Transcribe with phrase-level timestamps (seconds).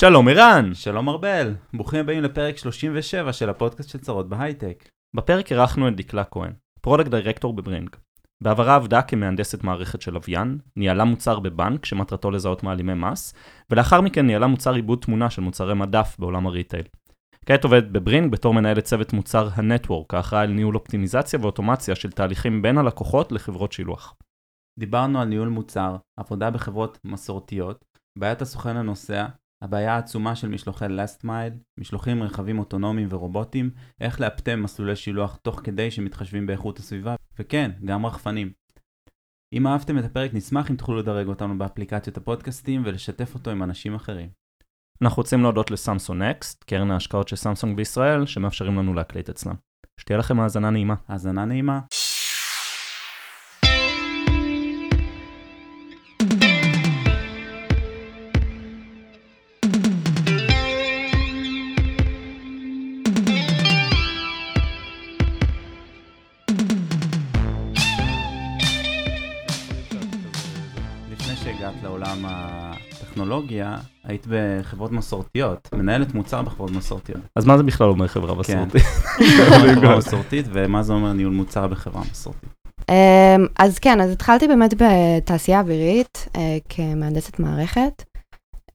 [0.00, 0.74] שלום ערן!
[0.74, 4.88] שלום ארבל, ברוכים הבאים לפרק 37 של הפודקאסט של צרות בהייטק.
[5.16, 7.90] בפרק אירחנו את דקלה כהן, product director ב Bringg.
[8.42, 13.34] בעברה עבדה כמהנדסת מערכת של לוויין, ניהלה מוצר בבנק שמטרתו לזהות מעלימי מס,
[13.70, 16.84] ולאחר מכן ניהלה מוצר עיבוד תמונה של מוצרי מדף בעולם ה retail.
[17.46, 21.94] כעת עובדת ב Bringg בתור מנהלת צוות מוצר ה network, האחראי על ניהול אופטימיזציה ואוטומציה
[21.94, 24.14] של תהליכים בין הלקוחות לחברות שילוח.
[24.78, 27.84] דיברנו על ניהול מוצר, עבודה בחברות מסורתיות,
[28.18, 29.26] בעיית הסוכן הנוסע,
[29.62, 35.60] הבעיה העצומה של משלוחי last mile, משלוחים רכבים אוטונומיים ורובוטים, איך לאפטם מסלולי שילוח תוך
[35.64, 38.52] כדי שמתחשבים באיכות הסביבה, וכן, גם רחפנים.
[39.52, 43.94] אם אהבתם את הפרק נשמח אם תוכלו לדרג אותנו באפליקציות הפודקאסטים ולשתף אותו עם אנשים
[43.94, 44.28] אחרים.
[45.02, 49.54] אנחנו רוצים להודות לסמסונג נקסט, קרן ההשקעות של סמסונג בישראל, שמאפשרים לנו להקליט אצלם.
[50.00, 50.94] שתהיה לכם האזנה נעימה.
[51.08, 51.80] האזנה נעימה.
[73.48, 77.20] הטכנולוגיה, היית בחברות מסורתיות, מנהלת מוצר בחברות מסורתיות.
[77.36, 78.58] אז מה זה בכלל אומר חברה כן.
[78.58, 78.82] מסורתית?
[79.74, 82.48] חברה מסורתית, ומה זה אומר ניהול מוצר בחברה מסורתית?
[82.88, 88.04] אמ, אז כן, אז התחלתי באמת בתעשייה אווירית אה, כמהנדסת מערכת.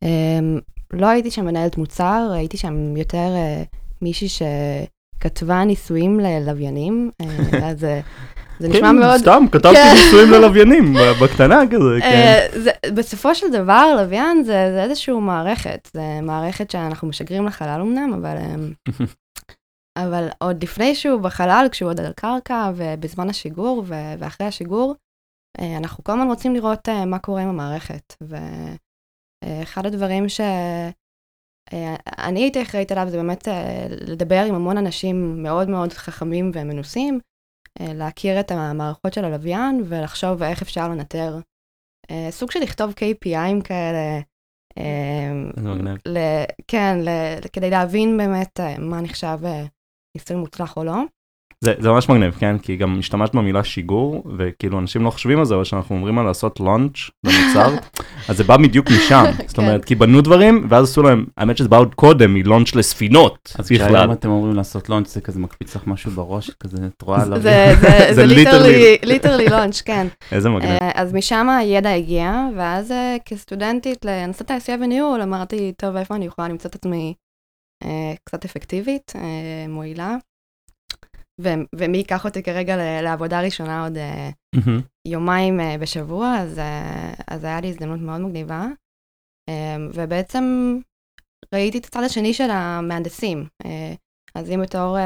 [0.04, 0.60] אמ,
[0.94, 3.64] לא הייתי שם מנהלת מוצר, הייתי שם יותר אה,
[4.02, 7.28] מישהי שכתבה ניסויים ללוויינים, אה,
[7.70, 7.86] אז
[8.60, 9.18] זה נשמע כן, מאוד...
[9.20, 9.94] סתם, כתבתי כן.
[9.94, 12.06] ניסויים ללוויינים, בקטנה כזה, כן.
[12.06, 17.82] אה, זה- בסופו של דבר, לוויין זה זה איזושהי מערכת, זה מערכת שאנחנו משגרים לחלל
[17.82, 18.36] אמנם, אבל...
[18.38, 18.74] אמ,
[20.04, 24.96] אבל עוד לפני שהוא בחלל, כשהוא עוד על הקרקע, ובזמן השיגור ואחרי השיגור,
[25.60, 28.14] אה, אנחנו כל הזמן רוצים לראות אה, מה קורה עם המערכת.
[28.22, 30.94] ואחד הדברים שאני
[32.40, 37.20] הייתי אחראית עליו זה באמת אה, לדבר עם המון אנשים מאוד מאוד חכמים ומנוסים, אה,
[37.80, 41.40] להכיר את המערכות של הלוויין ולחשוב איך אפשר לנטר.
[42.12, 44.22] אה, סוג של לכתוב KPI'ים כאלה.
[44.78, 46.98] אה, כן,
[47.54, 49.66] כדי להבין באמת אה, מה נחשב אה,
[50.16, 50.96] ניסוי מוצלח או לא.
[51.64, 52.58] זה, זה ממש מגניב, כן?
[52.58, 56.26] כי גם השתמשת במילה שיגור, וכאילו אנשים לא חושבים על זה, אבל כשאנחנו אומרים על
[56.26, 57.76] לעשות לונץ' למוצר,
[58.30, 59.24] אז זה בא בדיוק משם.
[59.48, 59.62] זאת כן.
[59.62, 63.72] אומרת, כי בנו דברים, ואז עשו להם, האמת שזה בא עוד קודם, מלונץ' לספינות, אז
[63.72, 63.88] בכלל.
[63.90, 67.40] כשהיום אתם אומרים לעשות לונץ' זה כזה מקפיץ לך משהו בראש, כזה את רואה עליו.
[67.42, 70.08] זה- זה- זה זה literally- ליטרלי לונץ', כן.
[70.32, 70.72] איזה מגניב.
[70.82, 76.26] אה, אז משם הידע הגיע, ואז אה, כסטודנטית לנסות תעשייה וניהול, אמרתי, טוב, איפה אני
[76.26, 77.14] יכולה למצוא את עצמי
[77.84, 77.90] אה,
[78.26, 79.14] קצת אפקטיבית,
[79.70, 80.16] מועילה.
[81.42, 84.82] ומי ייקח אותי כרגע לעבודה ראשונה עוד אה, מהמם.
[85.08, 88.68] יומיים אה, בשבוע, אז, אה, אז היה לי הזדמנות מאוד מגניבה.
[89.94, 90.44] ובעצם
[91.54, 93.48] ראיתי את הצד השני של המהנדסים.
[94.36, 94.98] אז אם בתור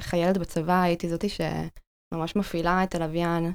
[0.00, 3.52] חיילת בצבא הייתי זאתי שממש מפעילה את הלוויין,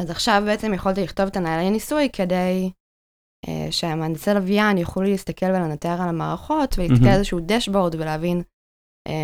[0.00, 2.70] אז עכשיו בעצם יכולתי לכתוב את הנהלי ניסוי כדי
[3.70, 7.08] שהמהנדסי לוויין יוכלו להסתכל ולנטר על המערכות ולהסתכל.
[7.08, 8.42] על איזשהו דשבורד ולהבין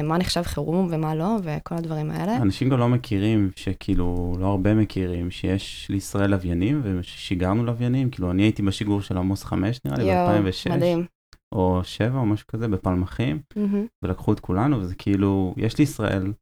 [0.04, 2.36] מה נחשב חירום ומה לא וכל הדברים האלה.
[2.36, 8.42] אנשים גם לא מכירים, שכאילו, לא הרבה מכירים, שיש לישראל לוויינים, ושיגרנו לוויינים, כאילו, אני
[8.42, 11.04] הייתי בשיגור של עמוס 5, נראה לי, יואו, ב-2006, מדהים.
[11.52, 13.86] או 7 או משהו כזה, בפלמחים, מהמם.
[14.02, 16.32] ולקחו את כולנו, וזה כאילו, יש לישראל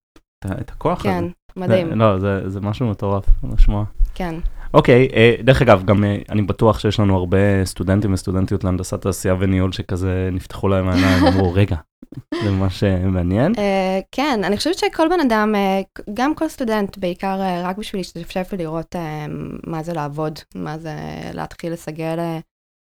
[0.46, 1.26] את את הכוח כן, הזה.
[1.56, 3.84] מדהים, זה- לא, זה- זה משהו מטורף לשמוע.
[4.14, 4.34] כן.
[4.74, 9.34] אוקיי, אה, דרך אגב, גם אה, אני בטוח שיש לנו הרבה סטודנטים וסטודנטיות להנדסת תעשייה
[9.38, 11.76] וניהול שכזה נפתחו להם העיניים, אמרו, רגע,
[12.42, 13.52] זה ממש אה, מעניין.
[13.58, 15.80] אה, כן, אני חושבת שכל בן אדם, אה,
[16.14, 19.26] גם כל סטודנט, בעיקר אה, רק בשביל להשתפשף ולראות אה,
[19.66, 20.94] מה זה לעבוד, מה זה
[21.32, 22.38] להתחיל לסגל אה,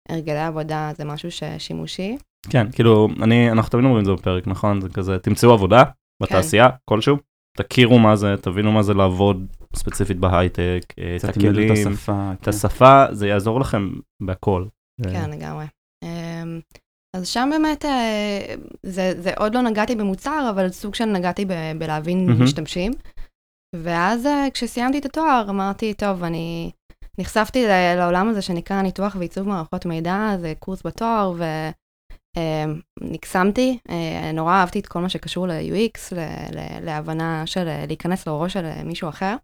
[0.10, 2.18] הרגלי עבודה, זה משהו ששימושי.
[2.50, 4.82] כן, כאילו, אני, אנחנו תמיד אומרים את זה בפרק, נכון?
[4.82, 5.84] זה כזה, תמצאו עבודה
[6.24, 7.18] בתעשייה, כלשהו,
[7.56, 9.46] תכירו מה זה, תבינו מה זה לעבוד
[9.76, 12.32] ספציפית בהייטק, אה, את תלמדו את הכלים, השפה.
[12.34, 12.50] את כן.
[12.50, 13.90] השפה, זה יעזור לכם
[14.24, 14.66] בהכל.
[15.04, 15.66] כן, לגמרי.
[16.04, 16.60] אמ,
[17.16, 21.52] אז שם באמת, אה, זה, זה עוד לא נגעתי במוצר, אבל סוג של נגעתי ב,
[21.78, 22.30] בלהבין.
[22.44, 22.92] משתמשים.
[23.76, 26.72] ואז אה, כשסיימתי את התואר, אמרתי, טוב, אני
[27.18, 27.66] נחשפתי
[27.98, 31.34] לעולם הזה שנקרא ניתוח ועיצוב מערכות מידע, זה קורס בתואר,
[33.02, 33.80] ונקסמתי.
[34.34, 36.16] נורא אהבתי את כל מה שקשור ל-UX,
[36.82, 39.36] להבנה של אה, להיכנס לראש של אה, מישהו אחר.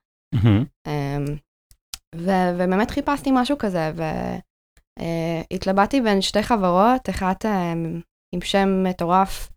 [0.87, 1.25] אמ,
[2.15, 3.91] ובאמת חיפשתי משהו כזה,
[4.99, 8.01] והתלבטתי בין שתי חברות, אחת אמ,
[8.35, 9.49] עם שם מטורף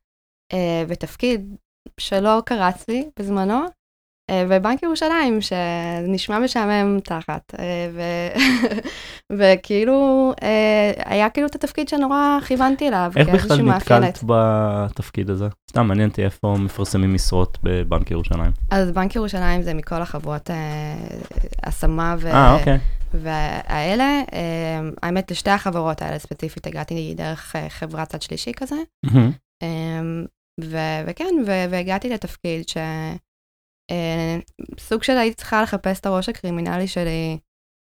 [0.53, 1.57] אה, ותפקיד
[2.01, 3.61] שלא קרץ לי בזמנו,
[4.31, 8.39] אה, ובנק ירושלים, שנשמע משעמם תחת, אה, ו-
[9.39, 13.63] וכאילו, אה, היה כאילו את התפקיד שנורא כיוונתי אליו, איך בכלל.
[13.63, 15.49] נתקלת בתפקיד הזה?
[15.71, 18.51] סתם מעניין אותי איפה מפרסמים משרות בבנק ירושלים.
[18.71, 20.51] אז בנק ירושלים זה מכל החברות
[21.63, 22.79] השמה ו- אה, אוקיי.
[23.15, 24.21] והאלה,
[25.03, 28.77] האמת, לשתי החברות האלה ספציפית הגעתי דרך חברת צד שלישי כזה.
[29.63, 30.25] אמ,
[30.61, 32.77] ו- וכן, והגעתי לתפקיד ש...
[33.91, 34.39] אה,
[34.79, 37.39] סוג של הייתי צריכה לחפש את הראש הקרימינלי שלי,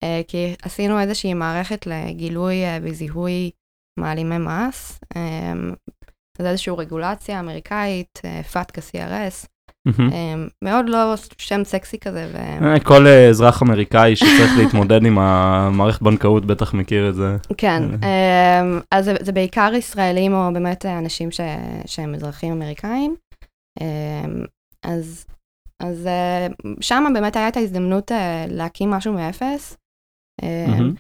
[0.04, 3.52] אה, כי עשינו איזושהי מערכת לגילוי אה, וזיהוי
[4.00, 5.00] מעלימי מס.
[6.38, 8.20] זה איזושהי רגולציה אמריקאית,
[8.54, 9.48] FATCA CRS,
[10.64, 12.38] מאוד לא שם סקסי כזה, ו...
[12.84, 17.38] כל אזרח אמריקאי שצריך להתמודד עם המערכת בנקאות בטח מכיר את זה.
[17.58, 17.84] כן,
[18.92, 21.42] אז זה, זה בעיקר ישראלים או באמת אנשים ש,
[21.86, 23.16] שהם אזרחים אמריקאים.
[23.82, 24.46] אמ,
[24.84, 25.26] אז,
[25.82, 26.08] אז
[26.82, 29.78] שם באמת הייתה את ההזדמנות אה, להקים משהו מאפס.
[30.42, 30.94] אמ, מהמם.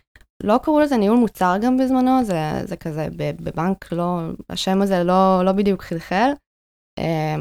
[0.43, 2.35] לא קראו לזה ניהול מוצר גם בזמנו, זה,
[2.65, 4.19] זה כזה בבנק, לא,
[4.49, 6.31] השם הזה לא, לא בדיוק חלחל.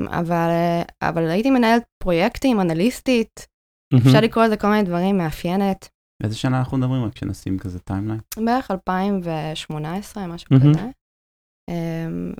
[0.08, 3.46] אבל, אה, אבל הייתי מנהלת פרויקטים, אנליסטית,
[3.96, 5.88] אפשר לקרוא לזה כל מיני דברים, מאפיינת.
[6.22, 7.04] באיזה שנה אנחנו מדברים?
[7.04, 8.20] רק שנשים כזה timeline.
[8.46, 10.74] בערך 2018, משהו מהמם.
[10.74, 10.86] כזה.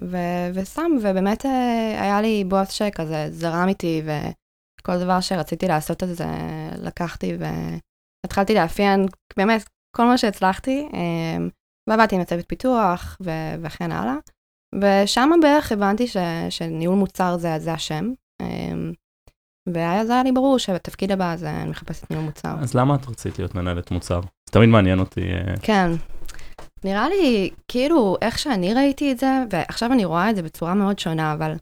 [0.02, 4.02] ו- וסתם, ובאמת אה, היה לי בוס שכזה זרם איתי,
[4.80, 7.36] וכל דבר שרציתי לעשות אז אה, לקחתי
[8.24, 9.06] והתחלתי לאפיין
[9.36, 11.48] באמת כל מה שהצלחתי, אמ,
[11.90, 14.16] ועבדתי עם הצוות פיתוח ו- וכן הלאה.
[14.74, 16.16] ושם בערך הבנתי ש-
[16.50, 18.12] שניהול מוצר זה, זה השם.
[18.42, 18.92] אמ,
[19.74, 22.54] ואז היה לי ברור שבתפקיד הבא זה אני מחפשת ניהול מוצר.
[22.60, 24.20] אז למה את רצית להיות מנהלת מוצר?
[24.20, 25.20] זה תמיד מעניין אותי.
[25.20, 25.90] אה, כן.
[26.84, 30.98] נראה לי, כאילו, איך שאני ראיתי את זה, ועכשיו אני רואה את זה בצורה מאוד
[30.98, 31.52] שונה, אבל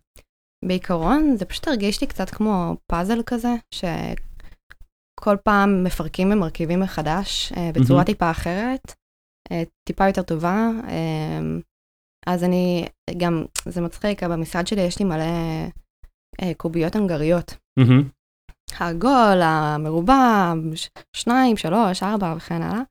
[0.65, 7.71] בעיקרון זה פשוט הרגיש לי קצת כמו פאזל כזה, שכל פעם מפרקים ומרכיבים מחדש אה,
[7.75, 8.05] בצורה מהמם.
[8.05, 8.95] טיפה אחרת,
[9.53, 10.71] אה, טיפה יותר טובה.
[10.89, 11.41] אה,
[12.27, 15.25] אז אני גם, זה מצחיק, במשרד שלי יש לי מלא
[16.43, 17.55] אה, קוביות הנגריות.
[17.79, 18.09] מהמם.
[18.79, 22.83] העגול, המרובע, ש- שניים, שלוש, ארבע וכן הלאה.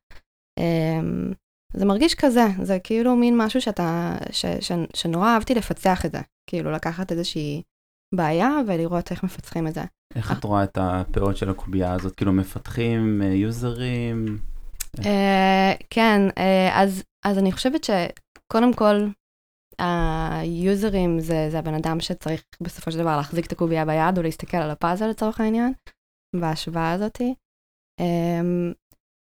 [0.59, 1.33] אמ,
[1.73, 6.21] זה מרגיש כזה, זה כאילו מין משהו שאתה, ש, ש, שנורא אהבתי לפצח את זה.
[6.49, 7.61] כאילו לקחת איזושהי
[8.15, 9.83] בעיה ולראות איך מפצחים את זה.
[10.15, 12.15] איך את רואה את הפאות של הקובייה הזאת?
[12.15, 14.37] כאילו מפתחים, אה, יוזרים?
[15.05, 19.07] אה, כן, אה, אז, אז אני חושבת שקודם כל,
[19.79, 24.57] היוזרים זה, זה הבן אדם שצריך בסופו של דבר להחזיק את הקובייה ביד או להסתכל
[24.57, 25.73] על הפאזל לצורך העניין,
[26.35, 27.33] בהשוואה הזאתי.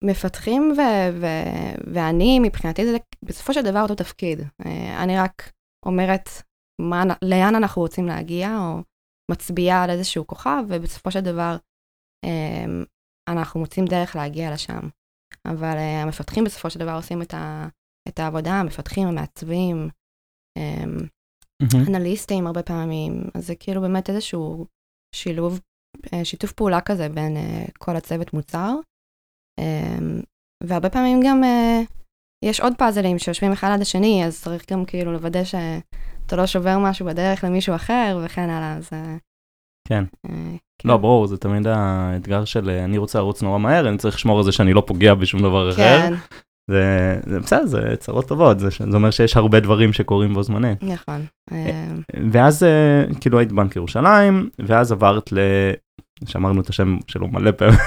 [0.04, 4.40] מפתחים ו- ו- ואני, מבחינתי זה בסופו של דבר אותו תפקיד.
[4.66, 5.52] אה, אני רק
[5.86, 6.28] אומרת
[6.80, 8.82] מה, לאן אנחנו רוצים להגיע, או
[9.30, 11.56] מצביעה על איזשהו כוכב, ובסופו של דבר
[12.24, 12.84] אמ,
[13.28, 14.80] אנחנו מוצאים דרך להגיע לשם.
[15.46, 17.68] אבל uh, המפתחים בסופו של דבר עושים את, ה,
[18.08, 19.88] את העבודה, המפתחים, המעצבים,
[20.58, 21.08] מהמם.
[21.88, 24.66] אנליסטים הרבה פעמים, אז זה כאילו באמת איזשהו
[25.14, 25.60] שילוב,
[26.06, 27.36] uh, שיתוף פעולה כזה בין
[27.78, 28.74] כל הצוות מוצר.
[29.60, 30.24] Um,
[30.64, 31.86] והרבה פעמים גם uh,
[32.44, 36.78] יש עוד פאזלים שיושבים אחד ליד השני, אז צריך גם כאילו לוודא שאתה לא שובר
[36.78, 38.88] משהו בדרך למישהו אחר וכן הלאה, אז...
[38.92, 39.16] אה,
[39.88, 40.04] כן.
[40.30, 44.16] אה, לא, ברור, זה תמיד האתגר של אה, אני רוצה לרוץ נורא מהר, אני צריך
[44.16, 45.76] לשמור על זה שאני לא פוגע בשום דבר אחר.
[45.76, 46.14] כן,
[46.70, 50.82] זה זה בסדר, זה צרות טובות, זה זה אומר שיש הרבה דברים שקורים בו זמנית.
[50.82, 51.24] נכון.
[51.52, 51.88] אה,
[52.32, 55.38] ואז אה, כאילו היית בנק ירושלים, ואז עברת ל...
[56.26, 57.78] שאמרנו את השם שלו מלא פעמים,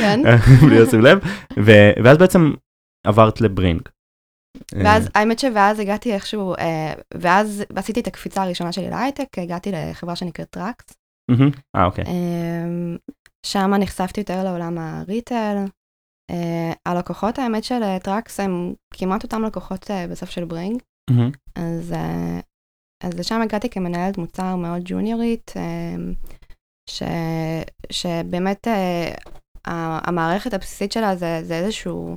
[0.00, 0.20] כן.
[0.66, 1.18] בלי לשים לב,
[1.58, 2.52] ו- ואז בעצם
[3.06, 3.80] עברת ל Bringg.
[4.74, 10.16] ואז, האמת שואז הגעתי איכשהו, אה, ואז עשיתי את הקפיצה הראשונה שלי להייטק, הגעתי לחברה
[10.16, 10.84] שנקראת Trax.
[11.30, 11.46] אה.
[11.76, 12.04] אה, אוקיי.
[12.04, 12.96] אה,
[13.46, 15.56] שם נחשפתי יותר לעולם ה retail.
[16.30, 20.82] אה, הלקוחות, האמת של אה, Trax, הם כמעט אותם לקוחות אה, בסוף של Bringg.
[21.54, 22.40] אז, אה,
[23.04, 25.96] אז לשם הגעתי כמנהלת מוצר מאוד ג'וניורית, אה,
[26.88, 27.02] ש,
[27.90, 29.12] שבאמת אה,
[30.04, 32.16] המערכת הבסיסית שלה זה, זה איזשהו,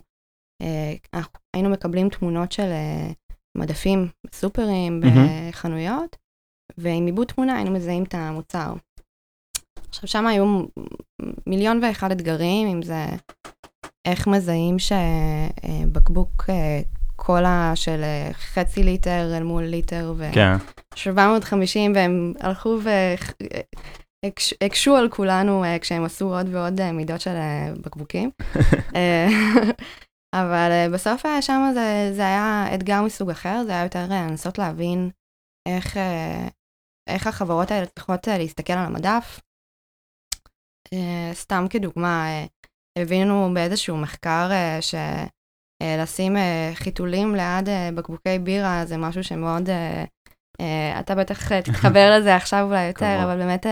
[0.61, 3.11] אה, אנחנו היינו מקבלים תמונות של אה,
[3.57, 5.01] מדפים בסופרים.
[5.01, 6.15] בחנויות,
[6.77, 8.73] ועם עיבוד תמונה היינו מזהים את המוצר.
[9.89, 10.63] עכשיו, שם היו
[11.47, 13.05] מיליון ואחד אתגרים, אם זה
[14.05, 16.49] איך מזהים שבקבוק
[17.15, 18.01] קולה של
[18.33, 20.29] חצי ליטר אל מול ליטר ו...
[20.33, 20.57] כן.
[20.95, 22.77] 750, והם הלכו
[24.25, 28.31] והקשו על כולנו אה, כשהם עשו עוד ועוד אה, מידות של אה, בקבוקים.
[30.41, 35.09] אבל בסוף שם זה, זה היה אתגר מסוג אחר, זה היה יותר לנסות להבין
[35.67, 35.97] איך,
[37.09, 39.39] איך החברות האלה צריכות להסתכל על המדף.
[41.33, 42.25] סתם כדוגמה,
[42.97, 44.49] הבינו באיזשהו מחקר
[44.81, 46.35] שלשים
[46.73, 49.69] חיתולים ליד בקבוקי בירה זה משהו שמאוד,
[50.99, 53.65] אתה בטח תתחבר לזה עכשיו אולי יותר, אבל באמת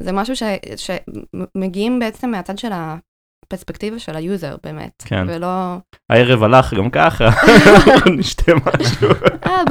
[0.00, 0.34] זה משהו
[0.76, 5.24] שמגיעים בעצם מהצד של הפרספקטיבה של ה user באמת, כן.
[5.28, 5.76] ולא...
[6.10, 7.28] הערב הלך גם ככה,
[8.18, 9.08] נשתה משהו.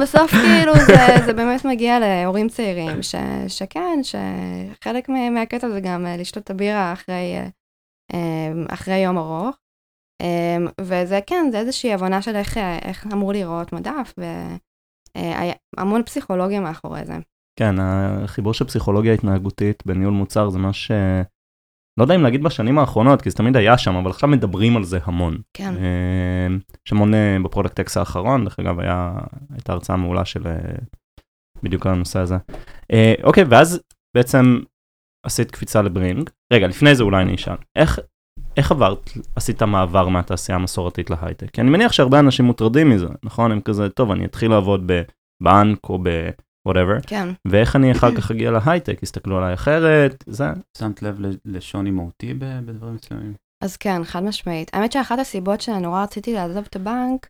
[0.00, 3.14] בסוף כאילו זה, זה באמת מגיע להורים צעירים, ש,
[3.48, 7.36] שכן, שחלק מהקטע זה גם לשתות את הבירה אחרי
[8.12, 9.56] אמ, אחרי יום ארוך.
[10.22, 14.58] אמ, וזה כן, זה איזושהי הבנה של איך, איך אמור להיראות מדף, והמון
[15.16, 17.18] אה, פסיכולוגיה מאחורי זה.
[17.58, 20.90] כן, החיבור של פסיכולוגיה התנהגותית בניהול מוצר זה מה ש...
[21.98, 24.84] לא יודע אם להגיד בשנים האחרונות, כי זה תמיד היה שם, אבל עכשיו מדברים על
[24.84, 25.38] זה המון.
[25.56, 25.74] כן.
[26.86, 29.12] יש המון אה, ב ProductX האחרון, דרך אגב, היה,
[29.54, 30.74] הייתה הרצאה מעולה של אה,
[31.62, 32.36] בדיוק על הנושא הזה.
[33.22, 33.80] אוקיי, ואז
[34.16, 34.60] בעצם
[35.26, 36.30] עשית קפיצה ל Bringg.
[36.52, 37.98] רגע, לפני זה אולי אני אשאל, איך,
[38.56, 41.50] איך עברת, עשית מעבר מהתעשייה המסורתית להייטק?
[41.50, 43.52] כי אני מניח שהרבה אנשים מוטרדים מזה, נכון?
[43.52, 47.28] הם כזה, טוב, אני אתחיל לעבוד בבנק או ב-whatever, כן.
[47.48, 49.02] ואיך אני אחר כך אגיע להייטק?
[49.02, 50.44] הסתכלו עליי אחרת, זה.
[50.78, 53.34] שמת לב לשוני מהותי בדברים מסוימים?
[53.64, 54.70] אז כן, חד משמעית.
[54.74, 57.28] האמת שאחת הסיבות שנורא רציתי לעזוב את הבנק,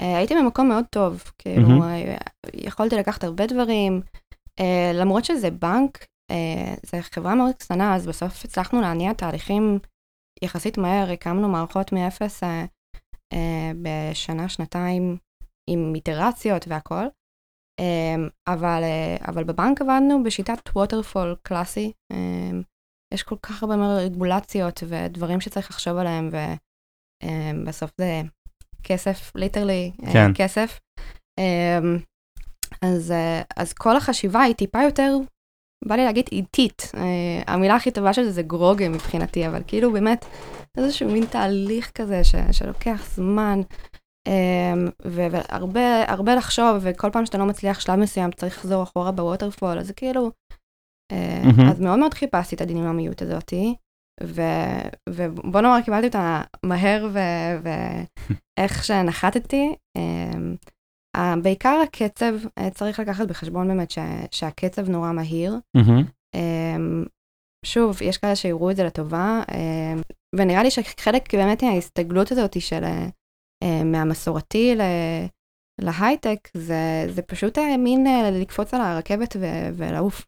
[0.00, 2.20] אה, הייתי במקום מאוד טוב, כאילו, mm-hmm.
[2.54, 4.00] יכולתי לקחת הרבה דברים,
[4.60, 6.06] אה, למרות שזה בנק,
[6.86, 9.78] זו חברה מאוד קטנה, אז בסוף הצלחנו להניע תהליכים
[10.42, 12.64] יחסית מהר, הקמנו מערכות מאפס אה,
[13.32, 15.16] אה, בשנה, שנתיים,
[15.70, 17.04] עם איטרציות והכל.
[18.48, 18.82] אבל,
[19.28, 21.92] אבל בבנק עבדנו בשיטת ווטרפול קלאסי.
[23.14, 26.30] יש כל כך הרבה רגולציות ודברים שצריך לחשוב עליהם,
[27.22, 28.22] ובסוף זה
[28.82, 30.30] כסף, literally כן.
[30.34, 30.78] כסף.
[32.82, 33.12] אז,
[33.56, 35.16] אז כל החשיבה היא טיפה יותר
[35.86, 36.98] בא לי להגיד איטית, אה,
[37.46, 40.24] המילה הכי טובה של זה זה גרוגה מבחינתי, אבל כאילו באמת
[40.76, 43.60] איזשהו מין תהליך כזה ש, שלוקח זמן,
[44.28, 49.78] אמ, והרבה לחשוב, וכל פעם שאתה לא מצליח שלב מסוים צריך לחזור אחורה ב waterfall,
[49.78, 50.30] אז כאילו,
[51.12, 51.70] uh, mm-hmm.
[51.70, 53.74] אז מאוד מאוד חיפשתי את הדינמיות הזאתי,
[54.22, 54.42] ו,
[55.08, 57.08] ובוא נאמר קיבלתי אותה מהר
[58.58, 59.74] ואיך שנחתתי.
[59.98, 60.75] Um, Uh,
[61.42, 63.98] בעיקר הקצב, uh, צריך לקחת בחשבון באמת ש,
[64.30, 65.54] שהקצב נורא מהיר.
[65.76, 66.36] Mm-hmm.
[67.66, 69.54] שוב, יש כאלה שיראו את זה לטובה, um,
[70.36, 74.80] ונראה לי שחלק באמת מההסתגלות הזאת של uh, מהמסורתי ל,
[75.80, 79.46] להייטק, זה, זה פשוט uh, מין לקפוץ על הרכבת ו,
[79.76, 80.26] ולעוף.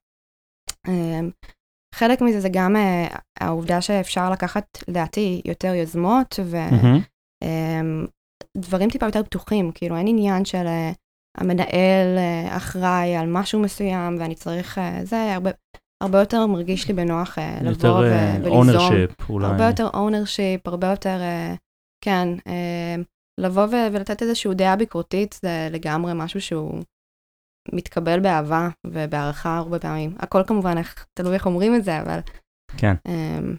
[0.86, 0.90] Um,
[1.94, 2.76] חלק מזה זה גם
[3.40, 6.56] העובדה שאפשר לקחת לדעתי יותר יוזמות, ו...
[6.68, 7.18] Mm-hmm.
[8.60, 10.96] דברים טיפה יותר פתוחים, כאילו אין עניין של uh,
[11.38, 15.50] המנהל uh, אחראי על משהו מסוים ואני צריך, uh, זה הרבה,
[16.02, 18.02] הרבה יותר מרגיש לי בנוח uh, לבוא ו-
[18.42, 18.68] ולזום.
[18.68, 19.46] יותר ownership אולי.
[19.46, 21.56] הרבה יותר ownership, הרבה יותר, uh,
[22.04, 23.04] כן, uh,
[23.40, 26.82] לבוא ו- ולתת איזושהי דעה ביקורתית זה לגמרי משהו שהוא
[27.72, 30.16] מתקבל באהבה ובהערכה הרבה פעמים.
[30.18, 32.20] הכל כמובן, איך, תלוי איך אומרים את זה, אבל...
[32.76, 32.94] כן.
[33.08, 33.56] Um,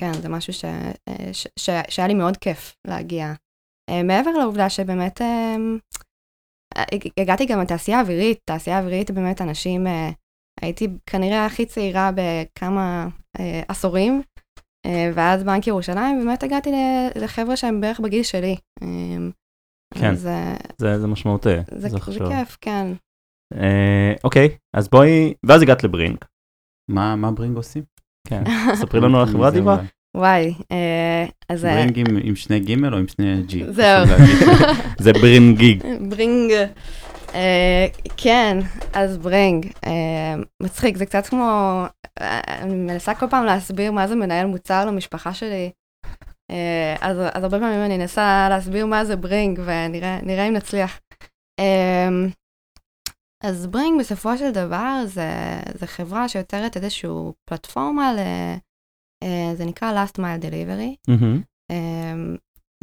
[0.00, 0.64] כן, זה משהו ש,
[1.32, 3.32] ש, ש, שהיה לי מאוד כיף להגיע
[3.90, 5.56] מעבר לעובדה שבאמת אה,
[7.16, 10.10] הגעתי גם לתעשייה אווירית, תעשייה אווירית באמת אנשים, אה,
[10.60, 13.08] הייתי כנראה הכי צעירה בכמה
[13.68, 14.22] עשורים,
[15.14, 16.70] ואז בנק ירושלים, באמת הגעתי
[17.16, 18.56] לחבר'ה שהם בערך בגיל שלי.
[19.94, 21.56] כן, זה, זה, זה משמעותי.
[21.70, 22.86] זה, זה, זה כיף, כן.
[24.24, 26.16] אוקיי, אז בואי, ואז הגעת ל Bringg.
[26.90, 27.82] מה, מה Bringg עושים?
[28.28, 28.42] כן,
[28.74, 29.76] ספרי לנו על החברה דיבה.
[30.16, 31.64] וואי, אה, אז...
[31.64, 33.64] אה, Bringg עם, שני גימל או עם שני G?
[33.72, 34.06] זהו.
[35.04, 35.82] זה Bringg.
[36.08, 36.52] Bringg.
[37.34, 38.58] אה, כן,
[38.92, 39.66] אז ברינג.
[40.62, 41.82] מצחיק, זה קצת כמו...
[42.48, 45.70] אני מנסה כל פעם להסביר מה זה מנהל מוצר למשפחה שלי.
[47.00, 51.00] אז, אז הרבה פעמים אני אנסה להסביר מה זה ברינג, ונראה אם נצליח.
[53.44, 55.30] אז ברינג בסופו של דבר זה,
[55.74, 57.10] זה חברה שיוצרת איזושהי
[57.48, 58.18] פלטפורמה ל...
[59.22, 61.10] אה, זה נקרא Last Mile Delivery.
[61.10, 61.52] Mm-hmm.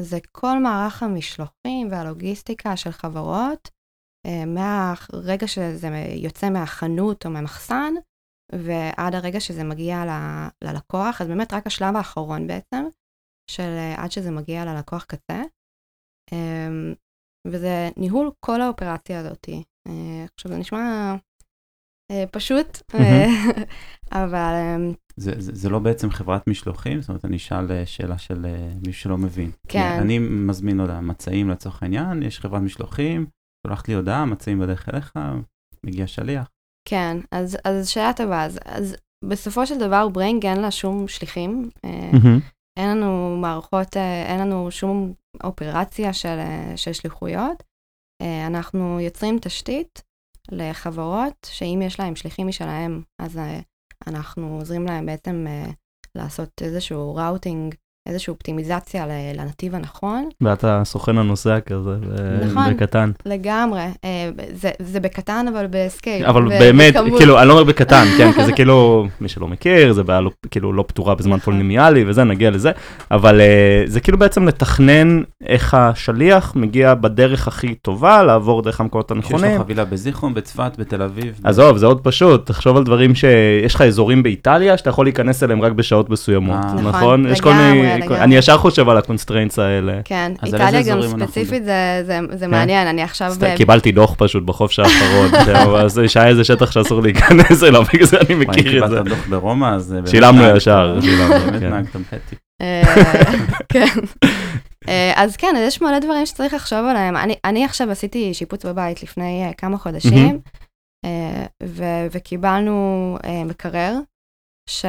[0.02, 3.70] זה כל מערך המשלוחים והלוגיסטיקה של חברות,
[4.28, 7.94] אה, מהרגע שזה יוצא מהחנות או מהמחסן,
[8.52, 12.86] ועד הרגע שזה מגיע ל- ללקוח, אז באמת רק השלב האחרון בעצם,
[13.52, 15.42] של עד שזה מגיע ללקוח קצה.
[17.48, 19.50] וזה ניהול כל האופרציה הזאת.
[20.34, 21.16] עכשיו, זה נשמע
[22.32, 22.78] פשוט,
[24.24, 24.54] אבל
[25.20, 27.02] זה, זה, זה לא בעצם חברת משלוחים?
[27.02, 29.52] זאת אומרת, אני אשאל אה, שאלה של אה, מישהו שלא מבין.
[29.68, 30.00] כן.
[30.02, 33.26] אני מזמין, הודעה, מצעים לצורך העניין, יש חברת משלוחים,
[33.68, 35.14] שולחת לי הודעה, מצעים בדרך אליך,
[35.84, 36.50] מגיע שליח.
[36.88, 38.96] כן, אז, אז שאלה טובה, אז, אז
[39.26, 42.12] בסופו של דבר ברנג אין לה שום שליחים, אה.
[42.80, 43.98] אין לנו מערכות,
[44.28, 46.38] אין לנו שום אופרציה של,
[46.76, 47.64] של שליחויות.
[48.48, 50.02] אנחנו יוצרים תשתית
[50.52, 53.40] לחברות, שאם יש להם שליחים משלהם, אז
[54.08, 55.72] אנחנו עוזרים להם בעצם אה,
[56.16, 57.76] לעשות איזשהו ראוטינג,
[58.10, 59.12] איזושהי אופטימיזציה ל-
[59.42, 60.30] לנתיב הנכון.
[60.42, 61.96] ואתה סוכן הנוסע כזה,
[62.46, 62.74] נכון.
[62.74, 63.12] בקטן.
[63.26, 66.26] לגמרי, אה, זה, זה בקטן אבל ב scale.
[66.26, 67.18] אבל ו- באמת, בכמות.
[67.18, 70.32] כאילו, אני לא אומר בקטן, כן, כי זה כאילו, מי שלא מכיר, זה בעיה לא-
[70.52, 71.40] כאילו לא פתורה בזמן נכון.
[71.46, 72.72] פולינומיאלי וזה, נגיע לזה,
[73.12, 73.48] אבל אה,
[73.86, 79.52] זה כאילו בעצם לתכנן איך השליח מגיע בדרך הכי טובה, לעבור דרך המקומות הנכונים.
[79.58, 81.40] לו חבילה בזיכרון, בצפת, בתל אביב.
[81.44, 85.62] עזוב, זה עוד פשוט, תחשוב על דברים שיש לך אזורים באיטליה שאתה יכול להיכנס אליהם
[85.62, 86.74] רק בשעות מסוימות, אה.
[86.74, 86.86] נכון?
[86.90, 88.22] נכון, יש כל מיני, לגמרי.
[88.22, 90.00] אני ישר חושב על ה constraints האלה.
[90.06, 92.52] כן, איטליה גם ספציפית זה, זה, זה כן.
[92.52, 93.32] מעניין, אני עכשיו...
[93.32, 95.36] סתם, ב- קיבלתי דוח פשוט בחופש האחרון,
[95.86, 98.96] אז שהיה איזה שטח שאסור להיכנס אליו, בגלל זה אני מכיר את זה.
[98.98, 99.94] קיבלת דוח ברומא, אז...
[99.94, 102.00] אה, שילמנו ישר, שילמנו, באמת כן.
[102.62, 102.84] אה,
[103.70, 104.00] כן.
[104.90, 107.18] אה, אז כן, אז יש מלא דברים שצריך לחשוב עליהם.
[107.18, 110.40] אני, אני עכשיו עשיתי שיפוץ בבית לפני כמה חודשים,
[111.64, 113.94] ו- וקיבלנו מקרר,
[114.70, 114.86] ש-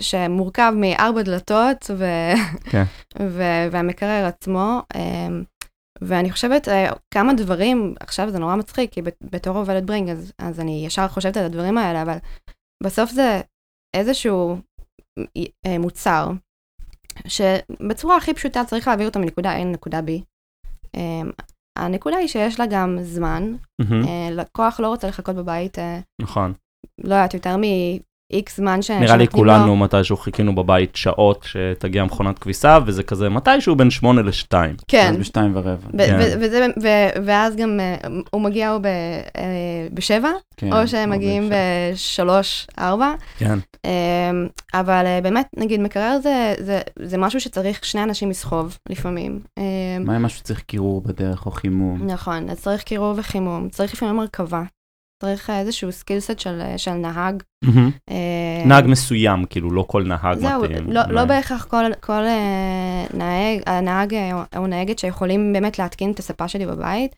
[0.00, 2.34] שמורכב מארבע דלתות, ו-
[2.70, 2.82] כן.
[3.18, 4.80] ו- והמקרר עצמו.
[4.94, 5.28] אה,
[6.02, 10.32] ואני חושבת אה, כמה דברים, עכשיו זה נורא מצחיק, כי בת- בתור עובדת ברינג, אז,
[10.38, 12.16] אז אני ישר חושבת על הדברים האלה, אבל
[12.82, 13.40] בסוף זה
[13.96, 14.56] איזשהו
[15.66, 16.30] אה, מוצר,
[17.26, 20.10] שבצורה הכי פשוטה צריך להעביר אותו מנקודה A לנקודה B.
[20.96, 21.30] אה,
[21.78, 23.52] הנקודה היא שיש לה גם זמן,
[24.08, 25.78] אה, לקוח לא רוצה לחכות בבית,
[26.22, 26.52] נכון.
[26.98, 27.56] לא יודעת, יותר
[28.32, 28.90] מ-X זמן ש...
[28.90, 29.76] נראה לי כולנו.
[29.76, 34.76] מתישהו חיכינו בבית שעות שתגיע מכונת כביסה, וזה כזה מתישהו בין שמונה לשתיים.
[34.88, 35.74] כן, בשתיים ורבע.
[35.98, 36.18] כן.
[36.20, 37.96] ו- וזה, ו- ואז גם אה,
[38.30, 39.42] הוא מגיע או ב- אה,
[39.94, 41.50] בשבע, כן, או שהם מגיעים.
[41.92, 43.14] בשלוש, ארבע.
[43.38, 43.58] כן.
[43.84, 43.90] אמ,
[44.74, 49.40] אבל אה, באמת, נגיד, מקרר זה, זה, זה משהו שצריך שני אנשים לסחוב לפעמים.
[50.00, 52.06] מה עם משהו שצריך קירור בדרך או חימום?
[52.06, 54.62] נכון, אז צריך קירור וחימום, צריך לפעמים הרכבה.
[55.22, 57.42] צריך אה, איזשהו skillset של, אה, של נהג.
[58.10, 60.92] אה, נהג מסוים, כאילו, לא כל נהג זהו, מתאים.
[60.92, 61.26] לא, לא אולי.
[61.26, 66.66] בהכרח כל, כל אה, נהג, הנהג אה, או נהגת שיכולים באמת להתקין את הספה שלי
[66.66, 67.16] בבית.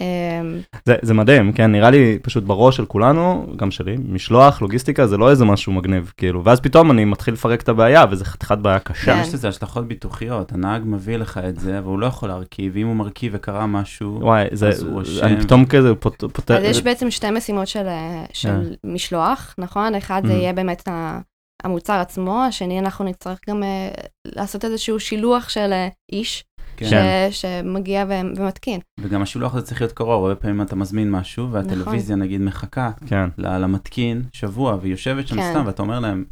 [0.00, 5.06] אמ, זה, זה מדהים, כן, נראה לי פשוט בראש של כולנו, גם שלי, משלוח, לוגיסטיקה,
[5.06, 8.58] זה לא איזה משהו מגניב, כאילו, ואז פתאום אני מתחיל לפרק את הבעיה, וזה חתיכת
[8.58, 9.14] בעיה קשה.
[9.14, 9.20] כן.
[9.22, 12.86] יש לזה השלכות ביטוחיות, הנהג מביא לך את זה, אבל הוא לא יכול להרכיב, ואם
[12.86, 15.24] הוא מרכיב וקרה משהו, וואי, זה, אז הוא רושם.
[15.26, 18.50] אני פתאום כזה פות- פותח, אז יש בעצם שתי משימות של, אה, של
[18.84, 19.94] משלוח, נכון?
[19.94, 20.36] אחד זה Mhm.
[20.36, 21.18] יהיה באמת ה-
[21.64, 23.88] המוצר עצמו, השני אנחנו נצטרך גם אה,
[24.26, 26.44] לעשות איזשהו שילוח של אה, איש
[26.76, 26.86] כן.
[27.30, 28.80] ש- שמגיע ו- ומתקין.
[29.00, 33.24] וגם השילוח הזה צריך להיות קרוב, הרבה פעמים אתה מזמין משהו, והטלוויזיה נגיד מחכה כן,
[33.38, 35.50] ל- למתקין שבוע, והיא יושבת שם כן.
[35.50, 36.24] סתם, ואתה אומר להם,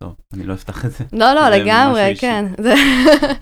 [0.00, 1.04] טוב, אני לא אפתח את זה.
[1.12, 2.14] לא, לא, זה לגמרי.
[2.18, 2.44] כן.
[2.62, 2.74] זה-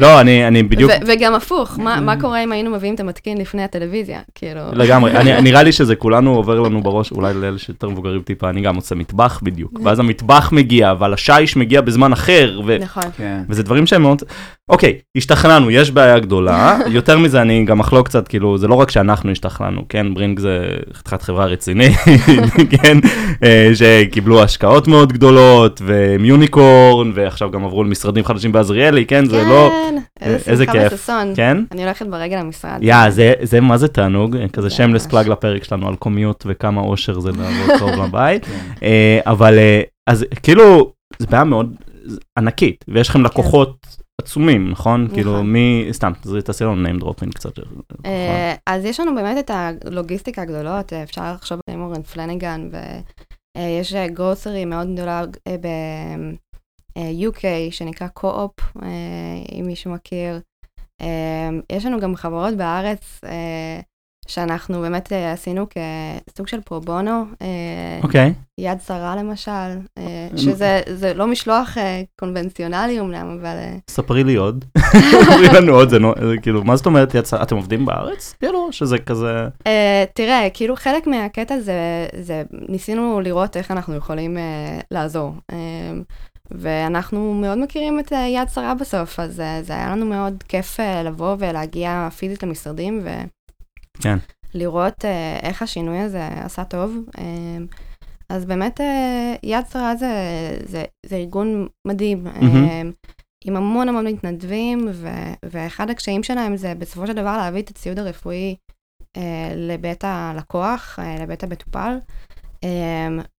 [0.00, 3.38] לא, אני, אני בדיוק, ו- וגם הפוך, מה מה קורה אם היינו מביאים את המתקין
[3.38, 4.20] לפני הטלוויזיה?
[4.34, 4.60] כאילו...
[4.72, 8.60] לגמרי, אני, נראה לי שזה כולנו עובר לנו בראש, אולי לאלה שיותר מבוגרים טיפה, אני
[8.60, 12.76] גם עושה מטבח בדיוק, ואז המטבח מגיע, אבל השיש מגיע בזמן אחר, ו...
[12.80, 13.02] נכון.
[13.16, 13.42] כן.
[13.48, 14.22] וזה דברים שהם מאוד...
[14.70, 16.78] אוקיי, השתכנענו, יש בעיה גדולה.
[16.86, 20.14] יותר מזה, אני גם אחלוק קצת, כאילו, זה לא רק שאנחנו השתכנענו, כן?
[20.14, 21.96] ברינג זה חתיכת חברה רצינית,
[22.82, 22.98] כן?
[23.42, 29.24] אה, שקיבלו השקעות מאוד גדולות, והם יוניקורן, ועכשיו גם עברו למשרדים חדשים בעזריאלי, כן?
[29.24, 29.72] זה לא...
[29.72, 31.10] כן, איזה איזה כיף.
[31.36, 31.58] כן?
[31.72, 32.78] אני הולכת ברגל למשרד.
[32.80, 35.06] יא, זה, זה מה זה תענוג, כזה זה שמלס.
[35.06, 38.44] פלאג לפרק שלנו על קומיוט וכמה אושר זה לעבוד טוב לבית.
[38.44, 38.52] כן.
[38.82, 41.74] אה, אבל אה, אז כאילו, זה בעיה מאוד
[42.38, 45.04] ענקית, ויש לכם לקוחות עצומים, נכון?
[45.04, 45.14] נכון.
[45.14, 46.12] כאילו, מי, סתם,
[46.44, 47.58] תעשי לנו name dropping קצת.
[47.58, 47.82] נכון.
[48.06, 49.50] אה, אז יש לנו באמת את
[49.84, 52.68] הלוגיסטיקה הגדולות, אה, אפשר לחשוב על מורן פלנגן,
[53.56, 55.22] ויש גרוסרי מאוד גדולה
[55.60, 60.40] ב-UK שנקרא קו-אופ, אה, אם מישהו מכיר.
[61.00, 63.80] אה, יש לנו גם חברות בארץ אה,
[64.26, 67.46] שאנחנו באמת אה, עשינו כסוג של פרו בונו, אה,
[68.02, 69.50] אוקיי, יד שרה למשל,
[69.98, 73.56] אה, שזה זה לא משלוח אה, קונבנציונלי אמנם, אבל...
[73.56, 74.64] אה, ספרי לי עוד.
[75.10, 78.34] ספרי לנו עוד, זה נו- זה כאילו, מה זאת אומרת, יצא- אתם עובדים בארץ?
[78.40, 79.48] כאילו, שזה כזה...
[79.58, 79.68] Uh,
[80.14, 84.40] תראה, כאילו חלק מהקטע זה, זה ניסינו לראות איך אנחנו יכולים uh,
[84.90, 85.34] לעזור.
[85.52, 85.54] Uh,
[86.50, 90.80] ואנחנו מאוד מכירים את uh, יד שרה בסוף, אז uh, זה היה לנו מאוד כיף
[90.80, 93.00] uh, לבוא ולהגיע פיזית למשרדים
[94.00, 94.18] כן.
[94.54, 95.08] ולראות uh,
[95.42, 96.96] איך השינוי הזה עשה טוב.
[97.16, 97.20] Uh,
[98.28, 98.84] אז באמת uh,
[99.42, 100.12] יד שרה זה,
[100.66, 102.26] זה, זה ארגון מדהים.
[102.26, 102.40] uh,
[103.44, 107.98] עם המון המון מתנדבים, ו- ואחד הקשיים שלהם זה בסופו של דבר להביא את הציוד
[107.98, 108.56] הרפואי
[109.16, 111.98] אה, לבית הלקוח, אה, לבית המטופל.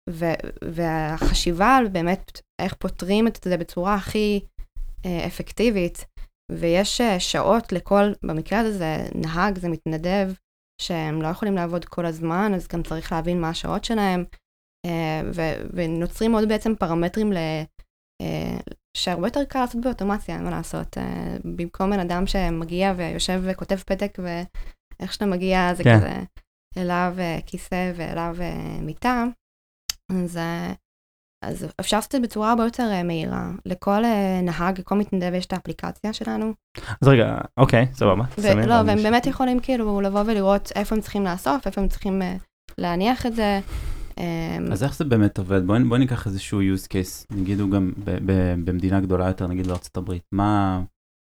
[0.09, 4.39] ו- והחשיבה על באמת איך פותרים את זה בצורה הכי
[5.05, 6.05] אה, אפקטיבית,
[6.51, 10.31] ויש אה, שעות לכל, במקרה הזה זה נהג, זה מתנדב,
[10.81, 14.23] שהם לא יכולים לעבוד כל הזמן, אז גם צריך להבין מה השעות שלהם,
[14.85, 17.37] אה, ו- ונוצרים עוד בעצם פרמטרים ל...
[18.21, 18.57] אה,
[18.97, 20.97] שהרבה יותר קל לעשות באוטומציה, אין מה לעשות.
[20.97, 25.97] אה, במקום בן אדם שמגיע ויושב וכותב פתק, ואיך שאתה מגיע זה כן.
[25.97, 26.13] כזה
[26.77, 28.35] אליו כיסא ואליו
[28.81, 29.23] מיטה,
[30.11, 30.39] אז,
[31.47, 33.51] אז אפשר לעשות את זה בצורה הרבה יותר אה, מהירה.
[33.65, 36.53] לכל אה, נהג, לכל מתנדב יש את האפליקציה שלנו.
[37.01, 38.23] אז רגע, אוקיי, סבבה.
[38.37, 42.35] ואז והם באמת יכולים כאילו לבוא ולראות איפה הם צריכים לאסוף, איפה הם צריכים אה,
[42.77, 43.59] להניח את זה.
[44.19, 45.67] אה, אז איך זה באמת עובד?
[45.67, 49.67] בואי בוא ניקח איזשהו use case, נגיד הוא גם ב- ב- במדינה גדולה יותר, נגיד
[49.67, 50.23] בארצות הברית.
[50.31, 50.81] מה,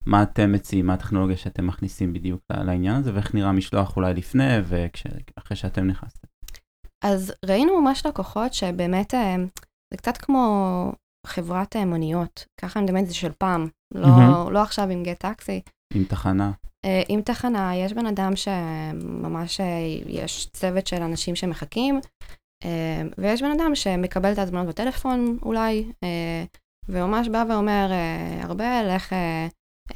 [0.07, 4.59] מה אתם מציעים, מה הטכנולוגיה שאתם מכניסים בדיוק לעניין הזה, ואיך נראה משלוח אולי לפני
[4.65, 6.29] ואחרי שאתם נכנסתם?
[7.05, 9.15] אז ראינו ממש לקוחות שבאמת,
[9.93, 10.93] זה קצת כמו
[11.27, 14.53] חברת מוניות, ככה אני מדמיינת את זה של פעם, לא, מהמם.
[14.53, 15.61] לא עכשיו עם גט טקסי.
[15.95, 16.53] עם תחנה?
[16.85, 19.67] אה, עם תחנה, יש בן אדם שממש אה,
[20.07, 22.01] יש צוות של אנשים שמחכים,
[22.65, 25.93] אה, ויש בן אדם שמקבל את ההזמנות בטלפון אולי,
[26.89, 27.91] וממש בא ואומר,
[28.41, 29.15] הרבה, לך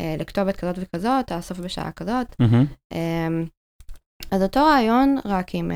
[0.01, 2.37] לכתובת כזאת וכזאת, תאסוף בשעה כזאת.
[2.95, 3.45] אמ,
[4.31, 5.71] אז אותו רעיון, רק עם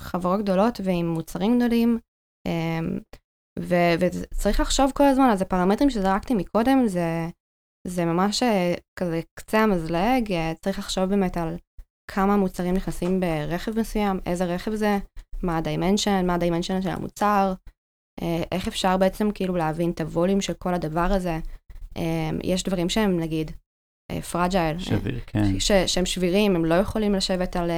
[0.00, 1.98] חברות גדולות ועם מוצרים גדולים,
[3.60, 7.28] ו- וצריך לחשוב כל הזמן, אז הפרמטרים שזרקתי מקודם, זה,
[7.86, 11.56] זה ממש אה, כזה קצה המזלג, אה, צריך לחשוב באמת על
[12.10, 14.98] כמה מוצרים נכנסים ברכב מסוים, איזה רכב זה,
[15.42, 17.52] מה ה dimension, מה ה dimension של המוצר,
[18.22, 21.38] אה, איך אפשר בעצם כאילו להבין את ה volume של כל הדבר הזה.
[22.44, 23.50] יש דברים שהם נגיד
[24.30, 25.60] פרג'ייל, שביר, כן.
[25.60, 27.70] ש, שהם שבירים, הם לא יכולים לשבת על,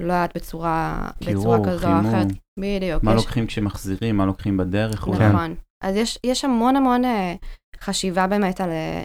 [0.00, 2.26] לא יודעת, בצורה, בצורה כזו או אחרת.
[2.60, 3.02] בדיוק.
[3.02, 5.08] מה יש, לוקחים כשמחזירים, מה לוקחים בדרך?
[5.08, 5.54] נכון.
[5.84, 7.34] אז יש, יש המון המון אה,
[7.80, 9.02] חשיבה באמת על, אה,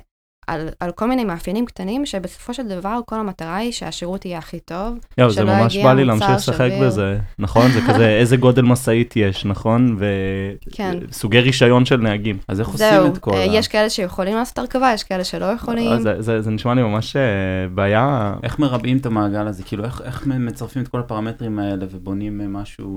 [0.47, 4.59] על, על כל מיני מאפיינים קטנים, שבסופו של דבר כל המטרה היא שהשירות יהיה הכי
[4.59, 4.97] טוב.
[5.17, 6.87] יואו, זה ממש בא לי להמשיך לשחק שביר.
[6.87, 7.71] בזה, נכון?
[7.71, 9.97] זה כזה איזה גודל משאית יש, נכון?
[10.71, 10.97] כן.
[11.09, 12.37] וסוגי רישיון של נהגים.
[12.47, 13.45] אז איך עושים את כל אה, ה...
[13.45, 16.01] יש כאלה שיכולים לעשות הרכבה, יש כאלה שלא יכולים.
[16.01, 17.21] זה- זה זה נשמע לי ממש אה,
[17.75, 18.33] בעיה.
[18.43, 19.63] איך מרבעים את המעגל הזה?
[19.63, 22.95] כאילו, איך, איך מצרפים את כל הפרמטרים האלה ובונים משהו...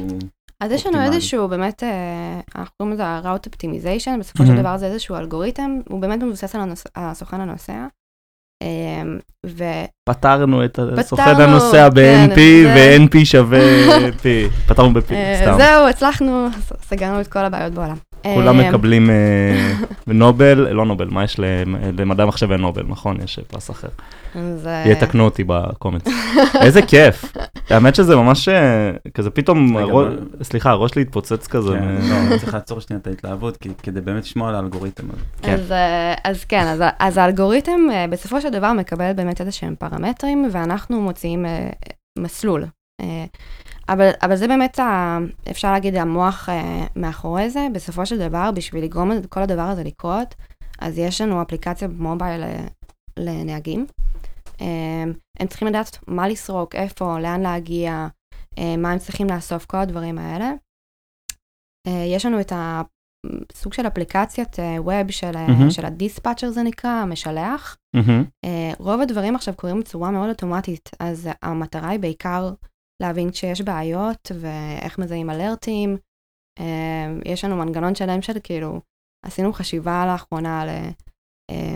[0.61, 1.03] אז יש לנו.
[1.03, 4.57] איזשהו באמת, אה, אנחנו קוראים לזה ה-route optimization, בסופו של.
[4.57, 7.87] דבר זה איזשהו אלגוריתם, הוא באמת מבוסס על הסוכן הנוסע.
[9.46, 9.64] ו...
[10.09, 12.38] פתרנו את הסוכן הנוסע כן, ב-NP,
[12.77, 13.59] ו-NP שווה
[14.23, 14.25] P.
[14.68, 15.55] פתרנו ב-P, סתם.
[15.57, 16.49] זהו, הצלחנו,
[16.83, 17.96] סגרנו את כל הבעיות בעולם.
[18.22, 19.72] כולם אה, מקבלים אה,
[20.06, 23.16] נובל, לא נובל, מה יש למ- למדע מחשב אין נובל, נכון?
[23.24, 23.88] יש פרס אחר.
[24.66, 26.04] אה, יתקנו אותי בקומץ.
[26.64, 27.33] איזה כיף.
[27.70, 29.76] האמת שזה ממש אה, כזה פתאום,
[30.42, 31.78] סליחה, הראש לי התפוצץ כזה.
[31.78, 35.52] כן, לא, צריך לעצור שנייה את ההתלהבות, כי- כדי באמת לשמוע על האלגוריתם הזה.
[35.54, 36.64] אז, אה, אז כן,
[36.98, 41.68] אז, האלגוריתם אה, בסופו של דבר מקבל באמת איזה שהם פרמטרים, ואנחנו מוציאים אה,
[42.18, 42.64] מסלול.
[43.90, 45.18] אה, אבל, אבל זה באמת, ה,
[45.50, 47.66] אפשר להגיד, המוח אה, מאחורי זה.
[47.72, 50.35] בסופו של דבר, בשביל לגרום את כל הדבר הזה לקרות,
[50.79, 52.66] אז יש לנו אפליקציה במובייל אה,
[53.16, 53.87] לנהגים.
[54.61, 55.05] אה,
[55.38, 58.07] הם צריכים לדעת מה לסרוק, איפה, לאן להגיע,
[58.59, 60.53] אה, מה הם צריכים לאסוף, כל הדברים האלה.
[61.87, 65.70] אה, יש לנו את הסוג של אפליקציית ווב של, אה, מהמם.
[65.70, 67.76] של הדיספאצ'ר זה נקרא, המשלח.
[68.44, 72.50] אה, רוב הדברים עכשיו קורים בצורה מאוד אוטומטית, אז המטרה היא בעיקר
[73.00, 75.96] להבין כשיש בעיות ואיך מזהים אלרטים.
[76.58, 78.80] אה, יש לנו מנגנון שלם של כאילו,
[79.26, 80.90] עשינו חשיבה לאחרונה על אה,
[81.50, 81.74] אה,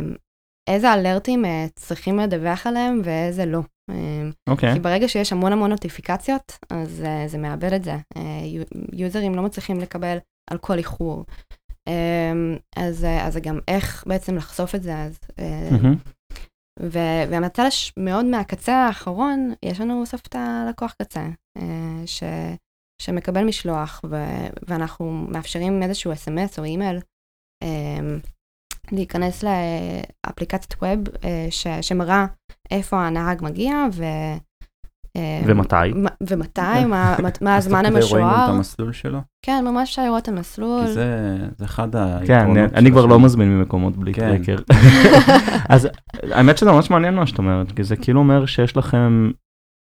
[0.70, 3.60] איזה אלרטים אה, צריכים לדווח עליהם ואיזה לא.
[3.90, 4.72] אה, אוקיי.
[4.74, 7.96] כי ברגע שיש המון המון נוטיפיקציות, אז uh, זה מאבד את זה.
[8.14, 8.18] Uh,
[8.92, 10.16] יוזרים לא מצליחים לקבל
[10.50, 11.24] על כל איחור.
[12.76, 14.96] אז, אז גם איך בעצם לחשוף את זה.
[14.96, 15.74] אז, uh,
[16.80, 16.90] מהמם.
[16.92, 21.62] ו- והמצב הש- מאוד מהקצה האחרון, יש לנו בסוף את הלקוח קצה, uh,
[22.06, 22.22] ש-
[23.02, 26.98] שמקבל משלוח, ו- ואנחנו מאפשרים איזשהו אס.אם.אס או אימייל.
[27.64, 28.28] um,
[28.92, 32.26] להיכנס לאפליקציית ווב uh, ש- שמראה
[32.70, 34.04] איפה הנהג מגיע ו...
[35.16, 35.76] אה, ומתי?
[35.94, 37.16] מ- ומתי, מה,
[37.56, 38.50] הזמן תוך כדי רואים גם את המשוער.
[38.50, 39.18] המסלול שלו?
[39.42, 40.86] כן, ממש אפשר לראות את המסלול.
[40.86, 43.20] כי זה זה אחד כן, היתרונות אני- של אני כבר לא.
[43.20, 44.36] מזמין ממקומות בלי כן.
[44.36, 44.56] טרקר.
[45.68, 45.88] אז
[46.32, 49.30] האמת שזה ממש מעניין מה שאת אומרת, כי זה כאילו אומר שיש לכם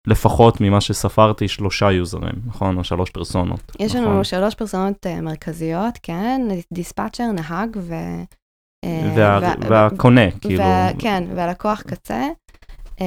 [0.08, 2.78] לפחות ממה שספרתי שלושה יוזרים, נכון?
[2.78, 3.72] או שלוש פרסונות.
[3.80, 4.08] יש נכון?
[4.12, 6.42] לנו שלוש פרסונות אה, מרכזיות, כן,
[6.74, 7.94] דיספאצ'ר, נהג ו...
[8.86, 10.64] אה, וה- ו- והקונה, כאילו.
[10.64, 12.24] ו- כן, והלקוח קצה.
[13.02, 13.06] אמ,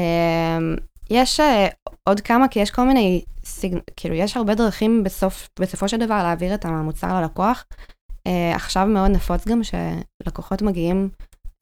[1.11, 1.69] יש אה,
[2.05, 3.79] עוד כמה, כי יש כל מיני, סיג...
[3.97, 7.65] כאילו, יש הרבה דרכים בסוף, בסופו של דבר להעביר את המוצר ללקוח.
[8.27, 11.09] אה, עכשיו מאוד נפוץ גם שלקוחות מגיעים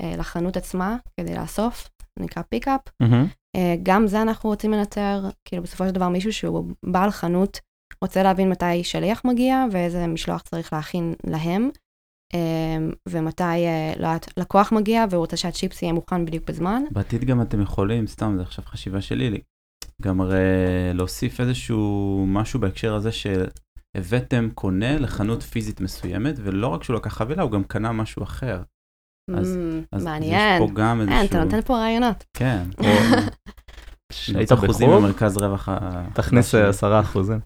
[0.00, 2.80] אה, לחנות עצמה כדי לאסוף, נקרא pickup.
[3.00, 3.26] מהמם.
[3.56, 7.60] אה, גם זה אנחנו רוצים לנטר, כאילו בסופו של דבר מישהו שהוא בעל חנות
[8.02, 11.70] רוצה להבין מתי שליח מגיע ואיזה משלוח צריך להכין להם,
[13.08, 16.82] ומתי אה, לא יודעת, לקוח מגיע והוא רוצה שהצ'יפס יהיה מוכן בדיוק בזמן.
[16.90, 19.40] בעתיד גם אתם יכולים, סתם, זה עכשיו חשיבה שלי, לי,
[20.02, 20.38] גם הרי
[20.94, 27.42] להוסיף איזשהו משהו בהקשר הזה שהבאתם קונה לחנות פיזית מסוימת, ולא רק שהוא לקח חבילה,
[27.42, 28.62] הוא גם קנה משהו אחר.
[29.36, 29.58] אז-
[29.92, 30.62] אז מעניין.
[30.62, 31.26] יש פה גם אין, איזשהו...
[31.26, 32.24] אתה נותן פה רעיונות.
[32.36, 32.62] כן.
[34.34, 35.00] היית אחוזים בחו"ל?
[35.02, 36.04] במרכז רווח ה...
[36.14, 36.60] תכניס השני.
[36.62, 37.38] אה, עשרה אחוזים,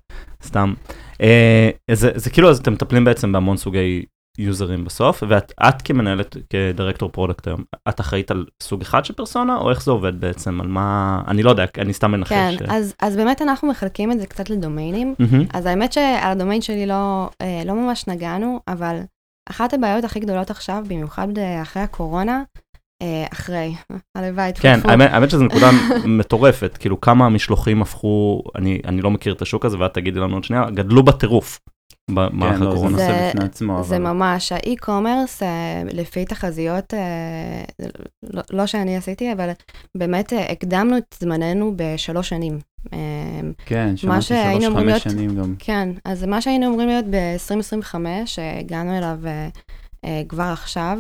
[0.43, 0.75] סתם.
[1.21, 4.05] אה, זה, זה כאילו, אז אתם מטפלים בעצם בהמון סוגי
[4.39, 9.57] יוזרים בסוף, ואת את כמנהלת, כדירקטור פרודקט היום, את אחראית על סוג אחד של פרסונה,
[9.57, 12.33] או איך זה עובד בעצם, על מה, אני לא יודע, אני סתם מנחש.
[12.33, 15.15] כן, ש- אז, אז באמת אנחנו מחלקים את זה קצת לדומיינים.
[15.19, 15.45] מהמם.
[15.55, 19.01] אז האמת שעל הדומיין שלי לא, אה, לא ממש נגענו, אבל
[19.51, 22.43] אחת הבעיות הכי גדולות עכשיו, במיוחד אה, אחרי הקורונה,
[23.03, 23.75] אה, אחרי,
[24.19, 24.91] הלוואי, כן, טפו.
[24.91, 25.71] האמת, האמת שזו נקודה
[26.19, 30.35] מטורפת, כאילו כמה משלוחים הפכו, אני, אני לא מכיר את השוק הזה, ואת תגידי לנו
[30.35, 31.61] עוד שנייה, גדלו בטירוף
[32.09, 32.97] במהלך כן, לא, זה הקורונה.
[32.97, 34.05] זה- נושא בפני עצמו, זה אבל...
[34.05, 37.65] ממש, האי-קומרס, אה, לפי תחזיות, אה,
[38.23, 39.51] לא, לא שאני עשיתי, אבל
[39.95, 42.59] באמת אה, הקדמנו את זמננו בשלוש שנים.
[43.67, 45.55] כן, שמעתי שלוש, חמש להיות- שנים גם.
[45.59, 47.95] כן, אז מה שהיינו אמורים להיות ב-2025,
[48.61, 49.19] הגענו אליו
[50.29, 50.99] כבר עכשיו,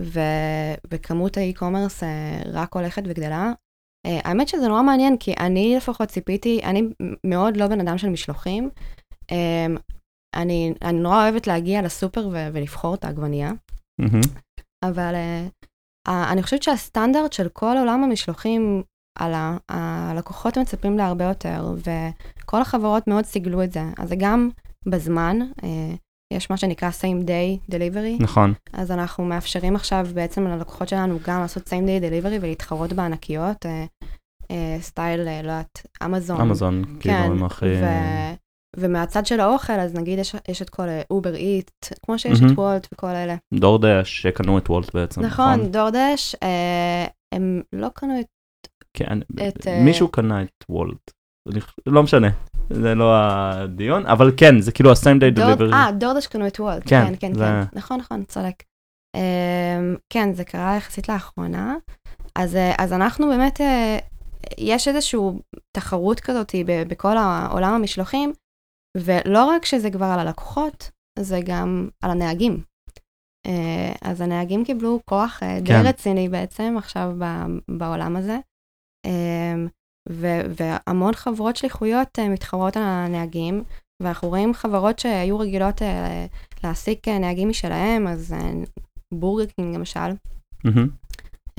[0.00, 0.20] ו,
[0.90, 2.02] וכמות האי-קומרס
[2.52, 3.52] רק הולכת וגדלה.
[4.06, 6.82] האמת שזה נורא מעניין, כי אני לפחות ציפיתי, אני
[7.24, 8.70] מאוד לא בן אדם של משלוחים.
[9.32, 9.66] אה,
[10.34, 13.52] אני, אני נורא אוהבת להגיע לסופר ו- ולבחור את העגבנייה,
[14.00, 14.20] מהמם.
[14.84, 18.82] אבל אה, אני חושבת שהסטנדרט של כל עולם המשלוחים,
[19.18, 23.82] על ה- הלקוחות מצפים להרבה יותר, וכל החברות מאוד סיגלו את זה.
[23.98, 24.50] אז זה גם
[24.86, 25.64] בזמן, אה,
[26.32, 31.40] יש מה שנקרא same day delivery, נכון, אז אנחנו מאפשרים עכשיו בעצם ללקוחות שלנו גם
[31.40, 34.04] לעשות same day delivery ולהתחרות בענקיות, אה,
[34.42, 34.46] אה,
[34.80, 36.40] סטייל, אה, לא יודעת, אמזון.
[36.40, 37.66] אמזון, כאילו, כן, הם הכי...
[38.76, 41.70] ומהצד של האוכל, אז נגיד יש, יש את כל Uber Eats,
[42.06, 42.52] כמו שיש מהמם.
[42.52, 43.36] את וולט וכל אלה.
[43.54, 48.26] דורדש שקנו את וולט בעצם, נכון, דורדש, אה, הם לא קנו את...
[48.94, 51.10] כן, את, אה, מישהו קנה את וולט.
[51.86, 52.28] לא משנה,
[52.70, 55.72] זה לא הדיון, אבל כן, זה כאילו ה-same day delivery.
[55.74, 58.62] אה, דורדש קנו את וולט, כן, כן, כן, זה- כן, נכון, נכון, צודק.
[59.16, 59.80] אה,
[60.12, 61.76] כן, זה קרה יחסית לאחרונה.
[62.34, 63.98] אז, אה, אז אנחנו באמת, אה,
[64.58, 65.20] יש איזושהי
[65.76, 66.54] תחרות כזאת
[66.88, 68.32] בכל העולם המשלוחים,
[68.96, 72.62] ולא רק שזה כבר על הלקוחות, זה גם על הנהגים.
[73.46, 75.82] אה, אז הנהגים קיבלו כוח אה, די כן.
[75.84, 77.16] רציני בעצם עכשיו
[77.70, 78.38] בעולם הזה.
[79.06, 79.54] אה,
[80.10, 83.64] ו- והמון חברות שליחויות מתחרות על הנהגים,
[84.02, 85.82] ואנחנו רואים חברות שהיו רגילות
[86.64, 88.34] להעסיק נהגים משלהם, אז
[89.14, 90.10] בורגר קינג למשל,
[90.64, 90.88] מהמם.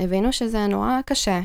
[0.00, 1.40] הבינו שזה נורא קשה,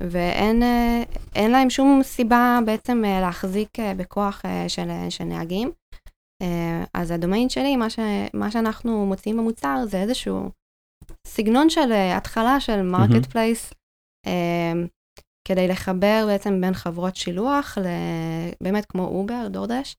[0.00, 5.70] ואין אה, להם שום סיבה בעצם אה, להחזיק אה, בכוח של, של נהגים.
[6.94, 7.98] אז הדומיין שלי, מה, ש,
[8.34, 10.50] מה שאנחנו מוצאים במוצר זה איזשהו
[11.26, 13.72] סגנון של התחלה של marketplace,
[15.48, 17.78] כדי לחבר בעצם בין חברות שילוח,
[18.60, 19.96] באמת כמו אובר, DoorDash,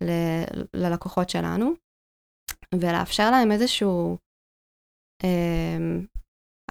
[0.00, 0.10] ל,
[0.74, 1.72] ללקוחות שלנו,
[2.74, 4.16] ולאפשר להם איזשהו,
[5.24, 5.98] אה,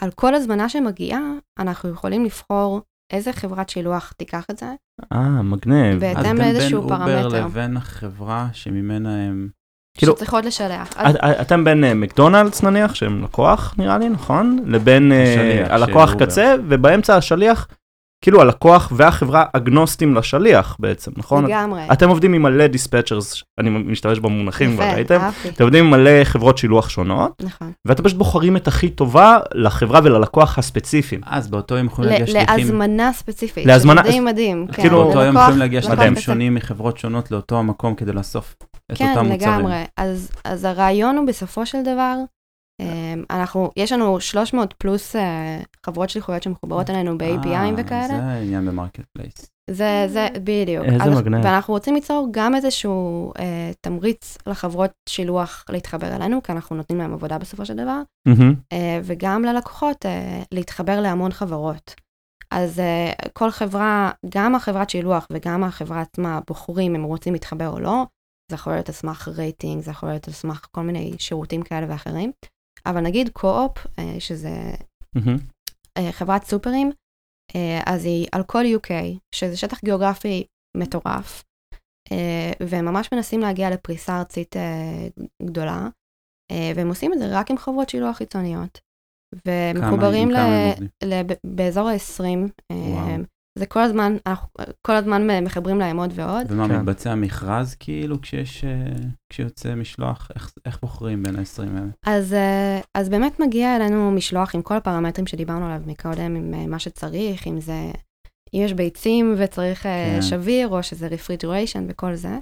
[0.01, 1.19] על כל הזמנה שמגיעה,
[1.59, 2.81] אנחנו יכולים לבחור
[3.13, 4.65] איזה חברת שילוח תיקח את זה,
[5.13, 5.99] אה, מגניב.
[5.99, 7.45] בהתאם אז אתם לאיזשהו בין אובר פרמטר.
[7.45, 9.49] לבין החברה שממנה הם...
[9.97, 10.93] כאילו- שצריכות לשלח.
[10.95, 14.59] אז- את- אתם בין אה, מקדונלדס נניח, שהם לקוח נראה לי, נכון?
[14.65, 16.13] לבין אה, הלקוח.
[16.13, 17.67] קצה, ובאמצע השליח,
[18.21, 21.45] כאילו הלקוח והחברה אגנוסטים לשליח בעצם, נכון?
[21.45, 21.81] לגמרי.
[21.93, 25.19] אתם עובדים עם מלא dispatchers, אני משתמש במונחים, כבר יפה, ראיתם?
[25.21, 25.49] אהבתי.
[25.49, 27.71] אתם עובדים עם מלא חברות שילוח שונות, נכון.
[27.85, 31.21] ואתם פשוט בוחרים את הכי טובה לחברה וללקוח הספציפיים.
[31.25, 32.57] אז באותו יום יכולים להגיע שליחים...
[32.57, 33.65] להזמנה ספציפית.
[33.65, 34.67] להזמנה- די מדהים.
[34.71, 36.15] כן, כאילו, באותו יום יכולים להגיע שליחים.
[36.15, 38.55] שונים מחברות שונות לאותו המקום כדי לאסוף
[38.91, 39.53] את כן, אותם מוצרים.
[39.53, 39.83] לגמרי.
[39.97, 42.15] אז, אז הרעיון הוא בסופו של דבר,
[43.29, 48.07] אנחנו, יש לנו 300 פלוס אה, חברות שליחויות שמחוברות אלינו ב-API ים אה, וכאלה.
[48.07, 49.51] זה העניין ב marketplace.
[49.69, 50.85] זה, זה, בדיוק.
[50.85, 51.45] איזה מגניב.
[51.45, 57.13] ואנחנו רוצים ליצור גם איזשהו אה, תמריץ לחברות שילוח להתחבר אלינו, כי אנחנו נותנים להם
[57.13, 58.55] עבודה בסופו של דבר, מהמם.
[58.73, 61.95] אה, וגם ללקוחות אה, להתחבר להמון חברות.
[62.51, 67.69] אז אה, כל חברה, גם החברת שילוח וגם החברה עצמה בוחרים אם הם רוצים להתחבר
[67.69, 68.05] או לא.
[68.51, 71.85] זה יכול להיות על סמך רייטינג, זה יכול להיות על סמך כל מיני שירותים כאלה
[71.89, 72.31] ואחרים.
[72.85, 74.71] אבל נגיד קו-אופ, אה, שזה.
[75.97, 76.91] אה, חברת סופרים,
[77.55, 78.91] אה, אז היא על כל UK,
[79.35, 80.45] שזה שטח גיאוגרפי
[80.77, 81.43] מטורף,
[82.59, 84.55] והם ממש מנסים להגיע לפריסה ארצית
[85.43, 85.87] גדולה,
[86.75, 88.79] והם עושים את זה רק עם חברות שילוח חיצוניות.
[89.45, 90.31] ומחוברים
[91.03, 92.73] ל- באזור ה-20.
[93.61, 94.47] זה כל הזמן, אנחנו
[94.81, 96.47] כל הזמן מחברים להם עוד ועוד.
[96.49, 96.75] ומה, כן.
[96.79, 98.69] מתבצע מכרז כאילו כשיש, אה,
[99.29, 100.27] כשיוצא משלוח?
[100.35, 101.87] איך, איך בוחרים בין ה-20 האלה?
[102.05, 106.67] אז, אה, אז באמת מגיע אלינו משלוח עם כל הפרמטרים שדיברנו עליו מקודם, עם אה,
[106.67, 107.91] מה שצריך, אם זה,
[108.53, 110.21] אם יש ביצים וצריך אה, כן.
[110.21, 112.37] שביר, או שזה refrigeration וכל זה.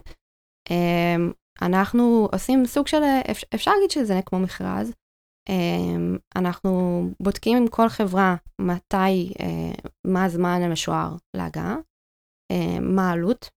[0.71, 1.15] אה,
[1.61, 4.93] אנחנו עושים סוג של, אה, אפ- אפשר להגיד שזה כמו מכרז.
[5.49, 9.71] אה, אנחנו בודקים עם כל חברה מתי, אה,
[10.07, 11.75] מה הזמן המשוער להגעה,
[12.51, 13.49] אה, מה העלות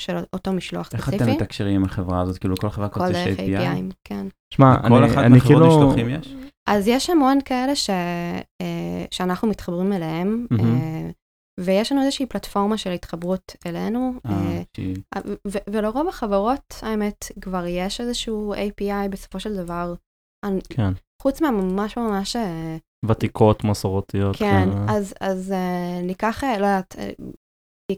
[0.00, 1.24] של אותו משלוח איך ספציפי.
[1.24, 2.38] אתם מתקשרים עם החברה הזאת?
[2.38, 3.40] כאילו כל חברה כל כזאת יש API?
[3.40, 4.26] API, כן.
[4.54, 5.66] שמע, כל אני, אחת מהחברות כאילו...
[5.66, 6.34] משלוחים יש?
[6.68, 7.90] אז יש המון כאלה ש,
[8.60, 10.46] אה, שאנחנו מתחברים אליהם.
[10.60, 11.10] אה,
[11.60, 14.12] ויש לנו איזושהי פלטפורמה של התחברות אלינו,
[15.66, 19.94] ולרוב החברות, האמת, כבר יש איזשהו API בסופו של דבר,
[20.70, 20.92] כן.
[21.22, 24.36] חוץ מהממש ממש, אה, ותיקות, מסורתיות.
[24.36, 24.84] כן, כאלה.
[24.96, 26.96] אז, אז אה, ניקח, אה, לא יודעת,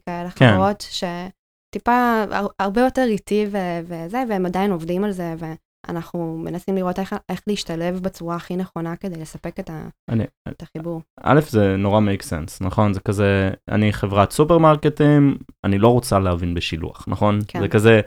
[0.06, 0.52] כאלה כן.
[0.52, 6.76] חברות שטיפה הר- הרבה יותר איטי ו- וזה, והם עדיין עובדים על זה, ואנחנו מנסים
[6.76, 11.02] לראות איך, איך להשתלב בצורה הכי נכונה כדי לספק את, ה, אני, את החיבור.
[11.22, 12.92] א', זה נורא make sense, נכון?
[12.92, 17.38] זה כזה, אני חברת סופרמרקטים, אני לא רוצה להבין בשילוח, נכון?
[17.48, 17.60] כן.
[17.60, 18.00] זה כזה, זה,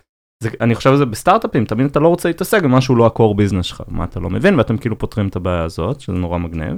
[0.61, 4.03] אני חושב שזה בסטארט-אפים, תמיד אתה לא רוצה להתעסק במשהו לא ה-core business שלך, מה
[4.03, 6.77] אתה לא מבין, ואתם כאילו פותרים את הבעיה הזאת, שזה נורא מגניב.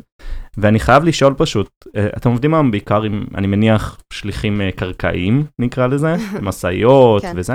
[0.58, 5.46] ואני חייב לשאול פשוט, אה, אתם עובדים היום בעיקר עם, אני מניח, שליחים אה, קרקעיים,
[5.60, 7.34] נקרא לזה, משאיות כן.
[7.36, 7.54] וזה.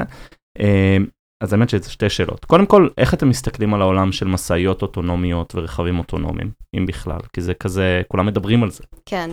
[0.60, 0.96] אה,
[1.42, 2.44] אז האמת שזה שתי שאלות.
[2.44, 7.20] קודם כל, איך אתם מסתכלים על העולם של משאיות אוטונומיות ורכבים אוטונומיים, אם בכלל?
[7.32, 8.84] כי זה כזה, כולם מדברים על זה.
[9.06, 9.30] כן,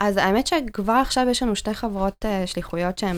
[0.00, 3.16] אז האמת שכבר עכשיו יש לנו שתי חברות שליחויות שהן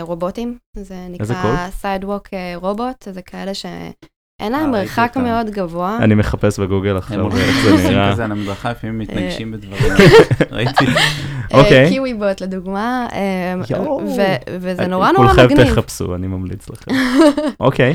[0.00, 5.12] רובוטים, זה נקרא סיידווק רובוט, זה כאלה שאין להם אה, מרחק.
[5.16, 5.98] מאוד גבוה.
[6.00, 8.12] אני מחפש בגוגל עכשיו איך זה עושים נראה.
[8.12, 9.58] כזה על המדרכה, לפעמים מתנגשים אה.
[9.58, 9.92] בדברים.
[10.52, 10.84] ראיתי.
[11.54, 11.88] אוקיי.
[11.88, 13.06] קיווי בוט לדוגמה,
[14.60, 15.74] וזה נורא נורא כולכם מגניב.
[15.74, 16.90] תחפשו, אני ממליץ לכם.
[17.60, 17.94] אוקיי.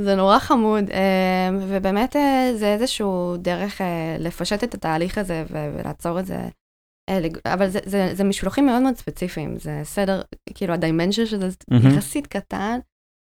[0.00, 5.68] זה נורא חמוד, אמ, ובאמת אה, זה איזשהו דרך אה, לפשט את התהליך הזה ו-
[5.78, 6.38] ולעצור את זה.
[7.08, 10.22] אה, אבל זה, זה, זה משלוחים מאוד מאוד ספציפיים, זה סדר,
[10.54, 11.88] כאילו ה dimension של זה מהמם.
[11.88, 12.78] יחסית קטן,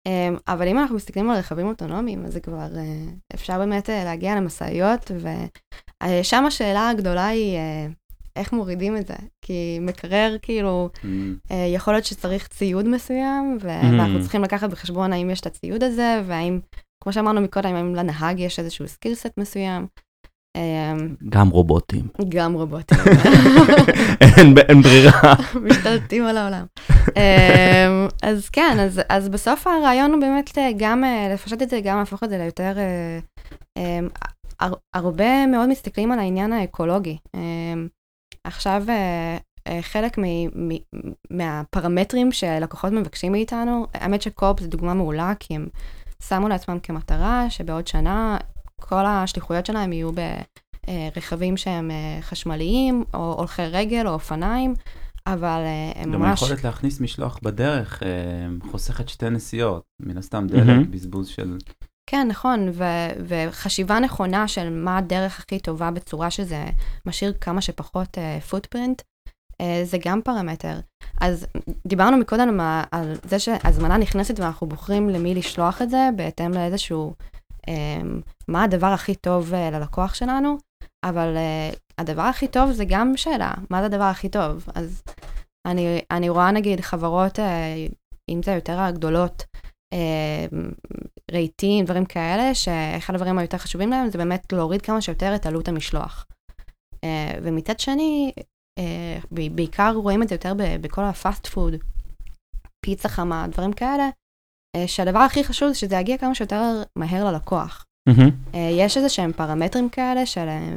[0.07, 3.04] אמ, אבל אם אנחנו מסתכלים על רכבים אוטונומיים, אז זה כבר, אה,
[3.35, 5.11] אפשר באמת אה, להגיע למשאיות,
[6.04, 7.87] ושם השאלה הגדולה היא אה,
[8.37, 10.88] איך מורידים את זה, כי מקרר כאילו,
[11.50, 13.59] אה, יכול להיות שצריך ציוד מסוים.
[13.61, 16.61] ואנחנו צריכים לקחת בחשבון האם יש את הציוד הזה, והאם,
[17.02, 19.87] כמו שאמרנו מקודם, האם לנהג יש איזשהו skillset מסוים.
[20.59, 22.09] אמ, גם רובוטים.
[22.29, 22.99] גם רובוטים,
[24.68, 25.35] אין ברירה.
[25.71, 26.64] משתלטים על העולם.
[27.16, 28.77] אמ, אז כן,
[29.09, 32.38] אז, בסוף הרעיון הוא באמת אה, גם אה, לפשט את זה, גם להפוך את זה
[32.38, 32.73] ליותר...
[32.79, 33.18] אה,
[33.77, 34.09] אמ,
[34.61, 37.16] הר- הרבה מאוד מסתכלים על העניין האקולוגי.
[38.44, 38.83] עכשיו,
[39.81, 40.79] חלק מ- מ-
[41.31, 45.68] מהפרמטרים שלקוחות מבקשים מאיתנו, האמת שקורפ זו דוגמה מעולה, כי הם
[46.29, 48.37] שמו לעצמם כמטרה שבעוד שנה
[48.81, 50.11] כל השליחויות שלהם יהיו
[51.14, 54.75] ברכבים שהם אה, חשמליים, או הולכי רגל, או אופניים,
[55.27, 56.43] אבל אה, הם גם ממש...
[56.43, 58.09] היכולת להכניס משלוח בדרך אה,
[58.71, 59.83] חוסכת שתי נסיעות.
[60.03, 60.67] מן הסתם מהמם.
[60.67, 61.59] דלק, בזבוז של...
[62.11, 62.85] כן, נכון, ו-
[63.27, 66.64] וחשיבה נכונה של מה הדרך הכי טובה בצורה שזה
[67.07, 68.19] משאיר כמה שפחות
[68.51, 69.03] פוטפרינט,
[69.62, 70.81] uh, זה גם פרמטר.
[71.21, 71.47] אז
[71.87, 76.53] דיברנו מקודם על, מה- על זה שהזמנה נכנסת ואנחנו בוחרים למי לשלוח את זה, בהתאם
[76.53, 77.14] לאיזשהו,
[78.48, 80.59] מה הדבר הכי טוב uh, ללקוח שלנו,
[81.04, 84.66] אבל uh, הדבר הכי טוב זה גם שאלה, מה זה הדבר הכי טוב?
[84.74, 85.02] אז
[85.66, 87.42] אני, אני רואה נגיד חברות, uh,
[88.31, 89.44] אם זה יותר הגדולות,
[89.92, 90.46] אה,
[91.33, 95.68] רהיטים, דברים כאלה, שאחד הדברים היותר חשובים להם זה באמת להוריד כמה שיותר את עלות
[95.68, 96.26] המשלוח.
[97.04, 98.33] אה, ומצד שני,
[98.78, 101.74] אה, בעיקר רואים את זה יותר בכל הפאסט פוד,
[102.85, 104.11] פיצה חמה, דברים כאלה, אה,
[104.87, 107.85] שהדבר הכי חשוב זה שזה יגיע כמה שיותר מהר ללקוח.
[108.54, 110.74] אה, יש איזה שהם פרמטרים כאלה, של, אה,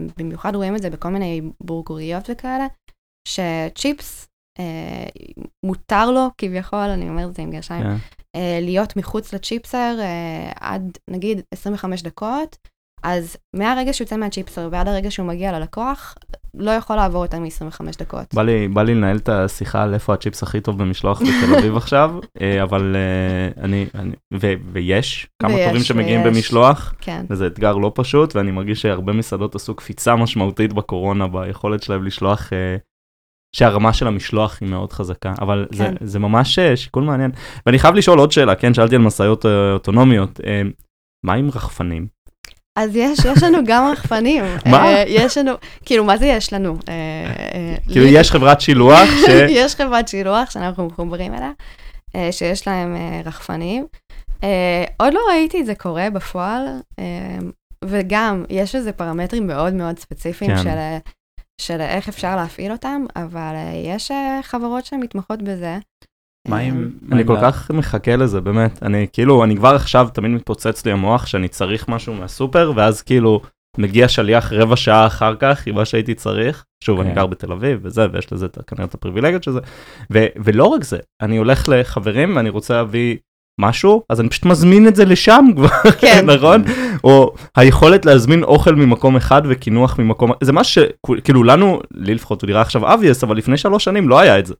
[0.56, 2.68] רואים את זה בכל מיני בורגוריות וכאלה,
[3.28, 4.28] שצ'יפס,
[4.59, 5.05] אה,
[5.66, 7.95] מותר לו כביכול, אני אומרת את זה עם גרשיים, כן.
[8.36, 12.57] אה, להיות מחוץ לצ'יפסר אה, עד נגיד 25 דקות,
[13.04, 16.16] אז מהרגע שהוא יוצא מהצ'יפסר ועד הרגע שהוא מגיע ללקוח,
[16.54, 18.34] לא יכול לעבור יותר מ-25 דקות.
[18.34, 21.76] בא לי, בא לי לנהל את השיחה על איפה הצ'יפס הכי טוב במשלוח בתל אביב
[21.76, 26.36] עכשיו, אה, אבל אה, אני, אני ו, ויש כמה ויש, טובים שמגיעים ויש.
[26.36, 31.84] במשלוח, כן, וזה אתגר לא פשוט, ואני מרגיש שהרבה מסעדות עשו קפיצה משמעותית בקורונה ביכולת
[31.84, 32.76] שלהם לשלוח אה,
[33.56, 35.95] שהרמה של המשלוח היא מאוד חזקה, אבל זה, כן.
[36.02, 37.32] זה ממש אה, שיקול מעניין.
[37.66, 40.39] ואני חייב לשאול עוד שאלה, כן, שאלתי על משאיות אוטונומיות,
[41.26, 42.20] מה עם רחפנים?
[42.76, 44.43] אז יש, יש לנו גם רחפנים.
[44.65, 44.86] מה?
[44.86, 45.51] אה, יש לנו,
[45.86, 46.78] כאילו, מה זה יש לנו?
[46.89, 46.93] אה,
[47.53, 49.30] אה, כאילו יש חברת שילוח ש...
[49.59, 51.51] יש חברת שילוח שאנחנו מחוברים אליה,
[52.32, 52.95] שיש להם
[53.26, 53.86] רחפנים.
[54.97, 56.67] עוד לא ראיתי את זה קורה בפועל,
[57.86, 60.63] וגם, יש לזה פרמטרים מאוד מאוד ספציפיים כן.
[60.63, 60.78] של,
[61.61, 63.53] של איך אפשר להפעיל אותם, אבל
[63.86, 64.11] יש
[64.41, 65.78] חברות שמתמחות בזה.
[66.48, 66.92] מה עם...
[67.02, 68.84] מה אני כל כך מחכה לזה, באמת.
[68.84, 73.42] אני כאילו, אני כבר עכשיו תמיד מתפוצץ לי המוח שאני צריך משהו מהסופר, ואז כאילו
[73.78, 76.66] מגיע שליח רבע שעה אחר כך עם מה שהייתי צריך.
[76.84, 77.16] שוב, אני כן.
[77.16, 79.60] גר בתל אביב וזה, ויש לזה כנראה את הפריבילגיות של זה.
[80.44, 83.18] ולא רק זה, אני הולך לחברים ואני רוצה להביא
[83.62, 86.26] משהו, אז אני פשוט מזמין את זה לשם כבר, כן.
[86.26, 86.64] נכון?
[87.04, 92.48] או היכולת להזמין אוכל ממקום אחד וקינוח ממקום, זה מה שכאילו לנו, לי לפחות הוא
[92.48, 94.54] נראה עכשיו obvious, אבל לפני שלוש שנים לא היה את זה.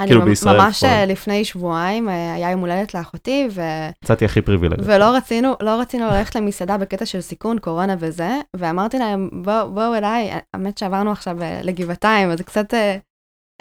[0.00, 0.84] אני כאילו בישראל ממש.
[0.84, 3.60] אה, לפני שבועיים אה, היה יום הולדת לאחותי, ו...
[4.04, 4.84] יצאתי הכי פריבילגיה.
[4.86, 9.96] ולא רצינו, לא רצינו ללכת למסעדה בקטע של סיכון, קורונה וזה, ואמרתי להם, בואו בוא
[9.96, 12.74] אליי, האמת שעברנו עכשיו אה, לגבעתיים, אז קצת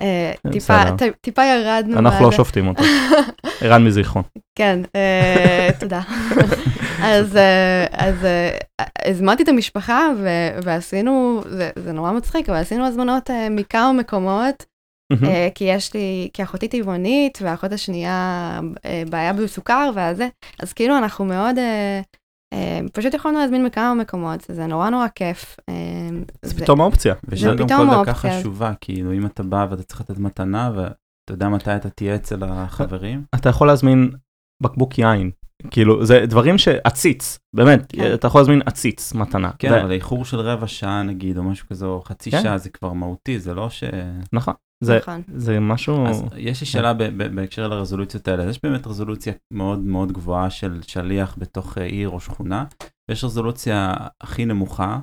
[0.02, 0.84] אה, טיפה,
[1.22, 2.00] טיפה ירדנו.
[2.00, 2.32] אנחנו לא.
[2.32, 2.84] שופטים אותו.
[3.62, 4.24] ערן מזיכרון.
[4.56, 4.80] כן,
[5.80, 6.02] תודה.
[7.04, 7.38] אז,
[7.92, 8.16] אז
[9.06, 10.10] הזמנתי את המשפחה
[10.64, 14.66] ועשינו, זה, זה נורא מצחיק, אבל עשינו הזמנות מכמה מקומות,
[15.24, 20.28] אה, כי יש לי, כי אחותי טבעונית, והאחות השנייה אה, בעיה בסוכר, וזה,
[20.60, 22.02] אז כאילו אנחנו מאוד, אה,
[22.54, 25.58] אה, פשוט יכולנו להזמין מכמה מקומות, זה נורא נורא כיף.
[25.70, 25.74] אה,
[26.42, 27.14] זה פתאום האופציה.
[27.28, 28.14] ושם גם פתאום כל דקה.
[28.14, 30.94] חשובה, כאילו אם אתה בא ואתה צריך לתת מתנה ואתה
[31.30, 33.24] יודע מתי אתה תהיה אצל החברים.
[33.36, 34.12] אתה יכול להזמין
[34.64, 35.32] בקבוק יין.
[35.72, 38.14] כאילו, זה דברים שעציץ, באמת, כן.
[38.14, 39.52] אתה יכול להזמין עציץ מתנה.
[39.60, 42.42] כן, ו- אבל איחור של רבע שעה נגיד, או משהו כזה, או חצי כן.
[42.44, 43.84] שעה, זה כבר מהותי, זה לא ש...
[44.34, 44.54] נכון.
[44.82, 45.22] זה, נכון.
[45.36, 46.08] זה משהו...
[46.08, 50.12] אז יש לי שאלה ב- ב- בהקשר לרזולוציות האלה, אז יש באמת רזולוציה מאוד מאוד
[50.12, 52.66] גבוהה של שליח בתוך אה, עיר או שכונה,
[53.10, 55.00] ויש רזולוציה הכי נמוכה,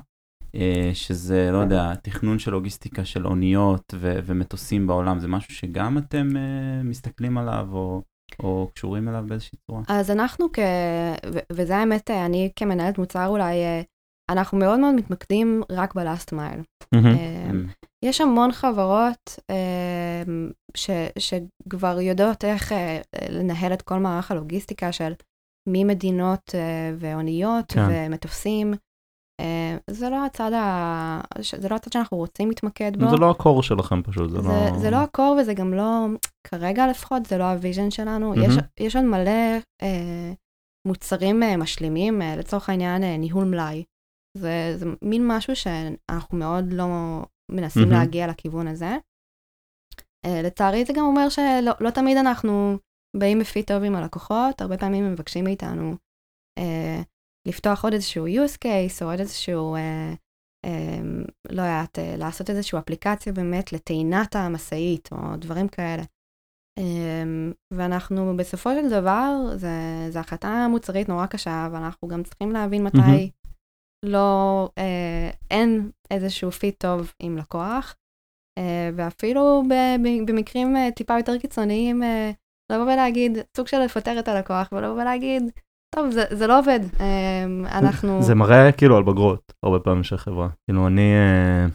[0.55, 5.97] אה, שזה, לא יודע, תכנון של לוגיסטיקה של אוניות ו- ומטוסים בעולם, זה משהו שגם
[5.97, 8.01] אתם אה, מסתכלים עליו או,
[8.39, 9.81] או קשורים אליו באיזושהי צורה?
[9.87, 10.59] אז אנחנו כ...
[11.33, 13.55] ו- וזה האמת, אני כמנהלת מוצר אולי,
[14.29, 16.59] אנחנו מאוד מאוד מתמקדים רק בלאסט מייל.
[16.93, 17.67] מהמם.
[18.05, 20.23] יש המון חברות אה,
[20.75, 20.89] ש,
[21.19, 25.13] שכבר יודעות איך אה, לנהל את כל מערך הלוגיסטיקה של
[25.69, 27.81] ממדינות אה, ואוניות כן.
[27.89, 28.73] ומטוסים.
[29.41, 31.21] אה, זה לא הצד ה...
[31.41, 33.09] זה לא הצד שאנחנו רוצים להתמקד בו.
[33.09, 34.79] זה לא ה core שלכם פשוט, זה זה, לא...
[34.79, 36.05] זה לא ה core וזה גם לא,
[36.47, 38.35] כרגע לפחות, זה לא ה vision שלנו.
[38.35, 40.33] יש, יש עוד מלא אה,
[40.87, 43.83] מוצרים אה, משלימים, אה, לצורך העניין אה, ניהול מלאי.
[44.37, 46.87] זה, זה מין משהו שאנחנו מאוד לא
[47.49, 47.93] מנסים מהמם.
[47.93, 48.97] להגיע לכיוון הזה.
[50.25, 52.77] אה, לצערי זה גם אומר שלא לא תמיד אנחנו
[53.17, 55.95] באים בפי טוב עם הלקוחות, הרבה פעמים הם מבקשים מאיתנו
[56.59, 57.01] אה,
[57.47, 60.13] לפתוח עוד איזשהו use case או עוד איזשהו, אה,
[60.65, 61.01] אה,
[61.49, 66.03] לא יודעת, אה, לעשות איזושהי אפליקציה באמת לטעינת המשאית או דברים כאלה.
[66.79, 67.23] אה,
[67.73, 69.31] ואנחנו בסופו של דבר,
[70.09, 73.27] זה החלטה מוצרית נורא קשה, ואנחנו גם צריכים להבין מתי מהמם.
[74.05, 77.95] לא, אה, אין איזשהו fit טוב עם לקוח.
[78.57, 79.63] אה, ואפילו
[80.27, 82.31] במקרים אה, טיפה יותר קיצוניים, אה,
[82.71, 85.43] לבוא ולהגיד, סוג של לפטר את הלקוח, ולבוא ולהגיד,
[85.95, 87.43] טוב, זה, זה לא עובד, אה,
[87.79, 88.21] אנחנו...
[88.23, 90.47] זה מראה כאילו על בגרות, הרבה פעמים של חברה.
[90.67, 91.67] כאילו אני, אה,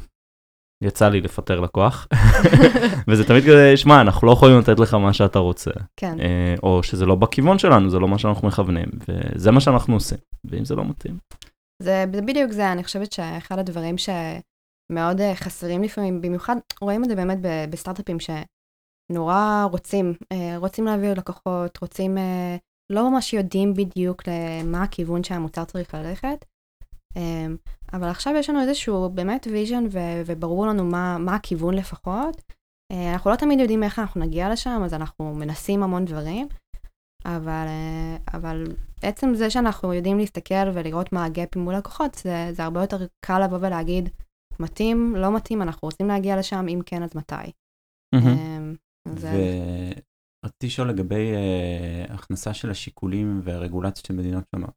[0.85, 2.07] יצא לי לפטר לקוח,
[3.09, 6.83] וזה תמיד כזה, שמע, אנחנו לא יכולים לתת לך מה שאתה רוצה, כן, אה, או
[6.83, 10.75] שזה לא בכיוון שלנו, זה לא מה שאנחנו מכוונים, וזה מה שאנחנו עושים, ואם זה
[10.75, 11.19] לא מתאים.
[11.85, 17.17] זה, בדיוק זה, אני חושבת שאחד הדברים שמאוד אה, חסרים לפעמים, במיוחד רואים את זה
[17.17, 17.39] באמת
[17.71, 22.57] בסטארט-אפים שנורא רוצים, אה, רוצים להביא לקוחות, רוצים, אה,
[22.91, 26.45] לא ממש יודעים בדיוק למה הכיוון שהמוצר צריך ללכת.
[27.93, 29.85] אבל עכשיו יש לנו איזשהו באמת vision
[30.27, 32.43] וברור לנו מה, מה הכיוון לפחות.
[33.15, 36.49] אנחנו לא תמיד יודעים איך אנחנו נגיע לשם, אז אנחנו מנסים המון דברים,
[37.25, 38.65] אבל, אה, אבל
[39.03, 43.45] עצם זה שאנחנו יודעים להסתכל ולראות מה הגאפים מול לקוחות, זה, זה הרבה יותר קל
[43.45, 44.09] לבוא ולהגיד,
[44.61, 47.51] מתאים, לא מתאים, אנחנו רוצים להגיע לשם, אם כן, אז מתי.
[48.15, 48.75] אמ,
[49.09, 54.75] ורציתי לשאול לגבי אה, הכנסה של השיקולים והרגולציות של מדינות שונות.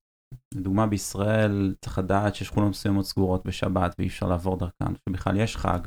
[0.54, 5.80] לדוגמה בישראל צריך לדעת ששכונות מסוימות סגורות בשבת ואי אפשר לעבור דרכן, שבכלל יש חג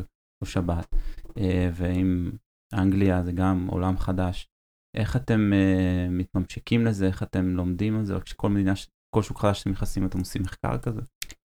[0.42, 0.94] או שבת,
[1.38, 2.30] אה, ועם
[2.72, 4.46] אנגליה זה גם עולם חדש.
[4.97, 8.72] איך אתם אה, מתממשקים לזה, איך אתם לומדים על זה, או כשכל מדינה,
[9.14, 11.01] כל שוק חדש שאתם נכנסים אתם עושים מחקר כזה?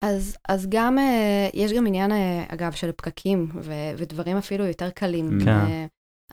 [0.05, 4.91] אז, אז גם, אה, יש גם עניין, אה, אגב, של פקקים ו- ודברים אפילו יותר
[4.91, 5.31] קלים.
[5.45, 5.49] כן.
[5.49, 5.87] אה,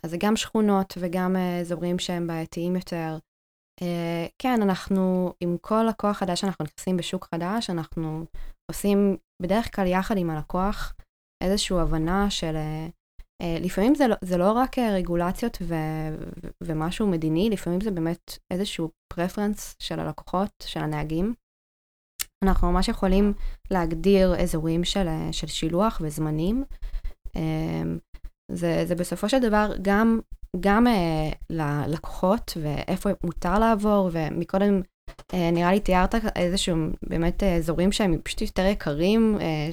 [0.04, 3.18] אז זה גם שכונות וגם אה, אזורים שהם בעייתיים יותר.
[3.82, 8.26] אה, כן, אנחנו, עם כל לקוח חדש שאנחנו נכנסים בשוק חדש, אנחנו
[8.72, 10.94] עושים בדרך כלל יחד עם הלקוח
[11.44, 12.56] איזושהי הבנה של...
[13.42, 15.76] אה, לפעמים זה לא, זה לא רק אה, רגולציות ו,
[16.20, 21.34] ו- ומשהו מדיני, לפעמים זה באמת איזשהו פרפרנס של הלקוחות, של הנהגים.
[22.44, 23.34] אנחנו ממש יכולים
[23.72, 26.64] להגדיר אזורים של, אה, של שילוח וזמנים.
[27.36, 27.84] אה,
[28.52, 30.20] זה, זה בסופו של דבר גם,
[30.60, 30.88] גם
[31.50, 34.82] ללקוחות ואיפה מותר לעבור, ומקודם
[35.34, 36.76] אה, נראה לי תיארת איזשהו
[37.10, 39.70] באמת אזורים שהם פשוט יותר יקרים, אה,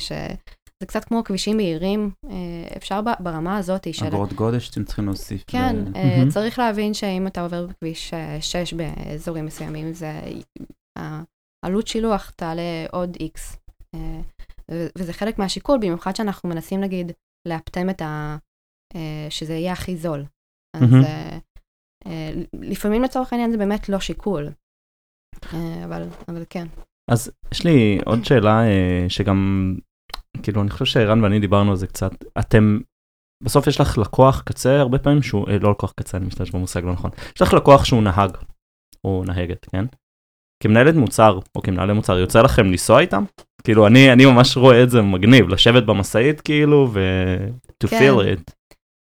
[0.79, 4.07] שזה קצת כמו כבישים מהירים, אה, אפשר ברמה הזאת של...
[4.07, 5.45] אגרות גודש שאתם צריכים להוסיף.
[5.47, 6.25] כן, ל- אה.
[6.31, 10.21] צריך להבין שאם אתה עובר בכביש 6 באזורים מסוימים, זה...
[11.65, 12.63] העלות שילוח תעלה
[12.93, 13.57] עוד X.
[13.95, 14.21] אה,
[14.99, 17.13] וזה חלק מהשיקול, במיוחד שאנחנו מנסים נגיד
[17.49, 18.37] לאפטם את ה...
[18.95, 20.25] אה, שזה יהיה הכי זול.
[20.77, 20.83] אז.
[21.05, 21.39] אה,
[22.07, 24.49] אה, לפעמים לצורך העניין זה באמת לא שיקול.
[25.55, 26.67] אה, אבל, אבל כן.
[27.11, 29.75] אז יש לי עוד שאלה אה, שגם,
[30.43, 32.13] כאילו, אני חושב שערן ואני דיברנו על זה קצת.
[32.39, 32.79] אתם,
[33.45, 36.85] בסוף יש לך לקוח קצה הרבה פעמים שהוא, אה, לא לקוח קצה, אני משתמש במושג
[36.85, 37.11] לא נכון.
[37.37, 38.37] יש לך לקוח שהוא נהג,
[39.05, 39.85] או נהגת, כן?
[40.63, 43.25] כמנהלת מוצר, או כמנהלי מוצר, יוצא לכם לנסוע איתם?
[43.65, 47.01] כאילו, אני, אני ממש רואה את זה מגניב, לשבת במשאית, כאילו, ו...
[47.85, 47.99] to כן.
[47.99, 48.53] feel it.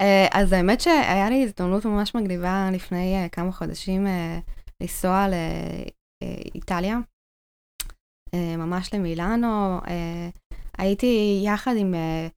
[0.00, 4.38] אה, אז האמת שהיה לי הזדמנות ממש מגניבה לפני אה, כמה חודשים אה,
[4.80, 5.26] לנסוע
[6.22, 6.98] לאיטליה,
[8.34, 9.80] אה, ממש למילאנו.
[10.82, 12.28] הייתי יחד עם אה,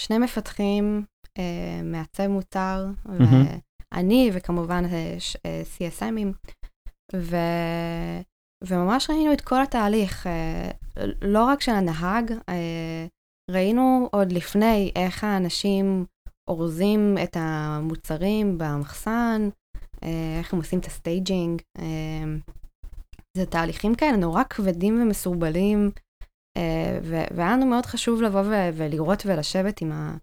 [0.00, 1.04] שני מפתחים,
[1.38, 2.86] אה, מעצב מוצר.
[3.92, 5.16] ואני וכמובן אה,
[5.76, 6.50] CSMים,
[7.14, 7.36] ו...
[8.64, 10.26] וממש ראינו את כל התהליך,
[11.22, 12.32] לא רק של הנהג,
[13.50, 16.04] ראינו עוד לפני איך האנשים
[16.48, 19.48] אורזים את המוצרים במחסן,
[20.38, 21.62] איך הם עושים את ה staging.
[23.36, 25.90] זה תהליכים כאלה נורא כבדים ומסורבלים,
[27.34, 28.42] והיה לנו מאוד חשוב לבוא
[28.74, 30.16] ולראות ולשבת עם, ה-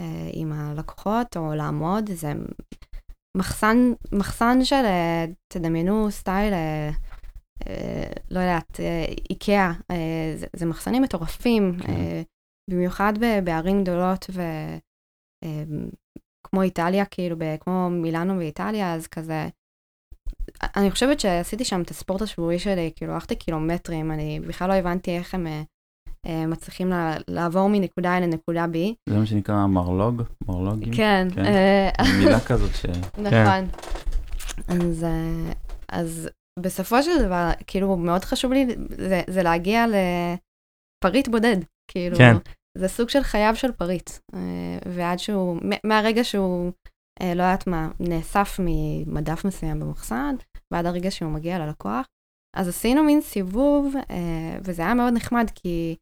[0.00, 2.10] אה, עם הלקוחות או לעמוד.
[2.10, 2.32] זה
[3.36, 3.76] מחסן,
[4.12, 6.90] מחסן של, אה, תדמיינו סטייל, אה,
[7.66, 11.92] אה, לא יודעת, אה, איקאה, אה, זה, זה מחסנים מטורפים, כן.
[11.92, 12.22] אה,
[12.70, 13.12] במיוחד
[13.44, 14.40] בערים גדולות ו...
[15.44, 15.64] אה,
[16.46, 19.48] כמו איטליה, כאילו, כמו מילאנו ואיטליה, אז כזה...
[20.76, 25.16] אני חושבת שעשיתי שם את הספורט השבועי שלי, כאילו, הלכתי קילומטרים, אני בכלל לא הבנתי
[25.16, 25.62] איך הם אה,
[26.26, 28.76] אה, מצליחים לה- לעבור מנקודה A לנקודה B.
[29.08, 30.92] זה מה שנקרא מרלוג, מרלוגים.
[30.94, 31.44] כן, כן.
[31.44, 32.86] אה, מילה כזאת ש...
[33.26, 33.68] נכון.
[34.68, 35.52] אז, אה,
[35.88, 39.84] אז בסופו של דבר, כאילו, מאוד חשוב לי, זה, זה להגיע
[41.04, 41.56] לפריט בודד.
[41.90, 42.34] כאילו, כן.
[42.78, 44.10] זה סוג של חייו של פריט.
[44.86, 46.72] ועד שהוא, מהרגע שהוא,
[47.22, 50.34] לא יודעת מה, נאסף ממדף מסוים במחסן,
[50.70, 52.06] ועד הרגע שהוא מגיע ללקוח.
[52.56, 55.96] אז עשינו מין סיבוב, אה, וזה היה מאוד נחמד, כי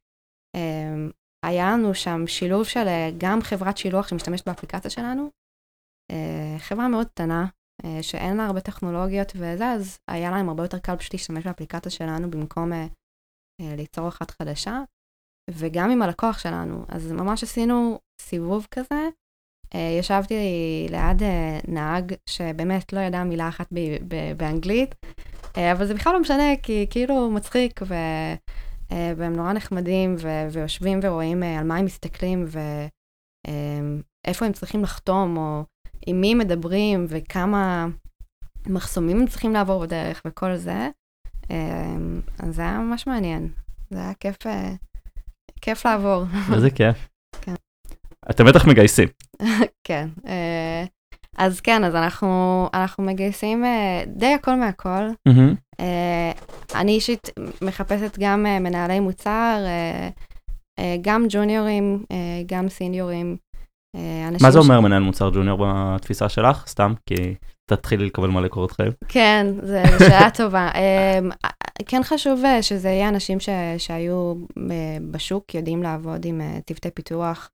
[0.57, 1.09] אה,
[1.47, 5.31] היה לנו שם שילוב של אה, גם חברת שילוח שמשתמשת באפליקציה שלנו,
[6.11, 7.47] אה, חברה מאוד קטנה,
[7.85, 11.91] אה, שאין לה הרבה טכנולוגיות וזה, אז היה להם הרבה יותר קל פשוט להשתמש באפליקציה
[11.91, 12.87] שלנו במקום אה,
[13.61, 14.81] אה, ליצור אחת חדשה,
[15.51, 16.85] וגם עם הלקוח שלנו.
[16.89, 19.09] אז ממש עשינו סיבוב כזה.
[19.75, 20.35] אה, ישבתי
[20.91, 23.69] ליד אה, נהג שבאמת לא ידע מילה אחת
[24.37, 24.95] באנגלית,
[25.57, 27.95] אה, אבל זה בכלל לא משנה, כי כאילו מצחיק, ו...
[29.17, 32.47] והם נורא נחמדים, ו- ויושבים ורואים על מה הם מסתכלים,
[34.27, 35.65] ואיפה הם צריכים לחתום, או
[36.07, 37.87] עם מי מדברים, וכמה
[38.67, 40.89] מחסומים הם צריכים לעבור בדרך, וכל זה.
[41.51, 41.97] אה,
[42.39, 43.49] אז זה היה ממש מעניין.
[43.91, 44.37] זה היה כיף,
[45.61, 46.25] כיף לעבור.
[46.55, 47.12] איזה כיף.
[48.31, 49.09] אתם בטח מגייסים.
[49.87, 50.09] כן.
[50.27, 50.85] אה,
[51.39, 55.09] אז כן, אז אנחנו, אנחנו מגייסים אה, די הכל מהכל.
[55.81, 56.33] אה,
[56.75, 57.31] אני אישית
[57.63, 59.57] מחפשת גם מנהלי מוצר,
[61.03, 62.05] גם ג'וניורים,
[62.47, 63.37] גם סיניורים.
[64.41, 66.65] מה זה ש- אומר מנהל מוצר ג'וניור בתפיסה שלך?
[66.67, 67.35] סתם, כי
[67.71, 68.93] תתחילי לקבל מלא קורות חיים.
[69.09, 70.71] כן, זו שאלה טובה.
[71.87, 73.49] כן חשוב שזה יהיה אנשים ש,
[73.79, 74.35] שהיו
[75.11, 77.49] בשוק, יודעים לעבוד עם צוותי פיתוח.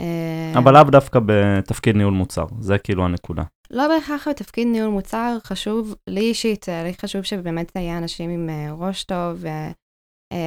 [0.00, 3.42] אה, אבל לאו דווקא בתפקיד ניהול מוצר, זה כאילו הנקודה.
[3.70, 8.48] לא בהכרח בתפקיד ניהול מוצר, חשוב, לי אישית, אה, לי חשוב שבאמת יהיה אנשים עם
[8.50, 9.44] אה, ראש טוב,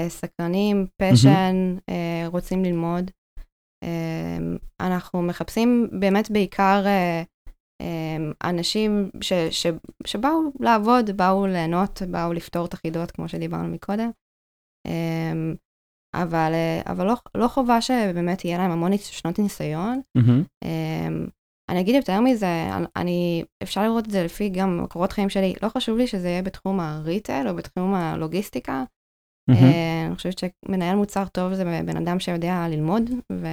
[0.08, 1.76] סקרנים, פשן,
[2.28, 3.12] רוצים ללמוד.
[3.84, 4.38] אה,
[4.80, 7.24] אנחנו מחפשים באמת בעיקר אה,
[8.44, 9.68] אנשים ש, ש,
[10.06, 14.12] שבאו לעבוד, באו ליהנות, באו לפתור את החידות, כמו שדיברנו מקודם.
[16.14, 20.02] אבל, אה, אבל לא, לא חובה שבאמת יהיה להם המון שנות ניסיון.
[20.64, 21.28] אמ,
[21.70, 25.70] אני אגיד יותר מזה, אני, אפשר לראות את זה לפי גם קורות חיים שלי, לא
[25.70, 28.84] חשוב לי שזה יהיה בתחום הריטל או בתחום הלוגיסטיקה.
[29.50, 33.48] אה, אני חושבת שמנהל מוצר טוב זה בן אדם שיודע ללמוד ו,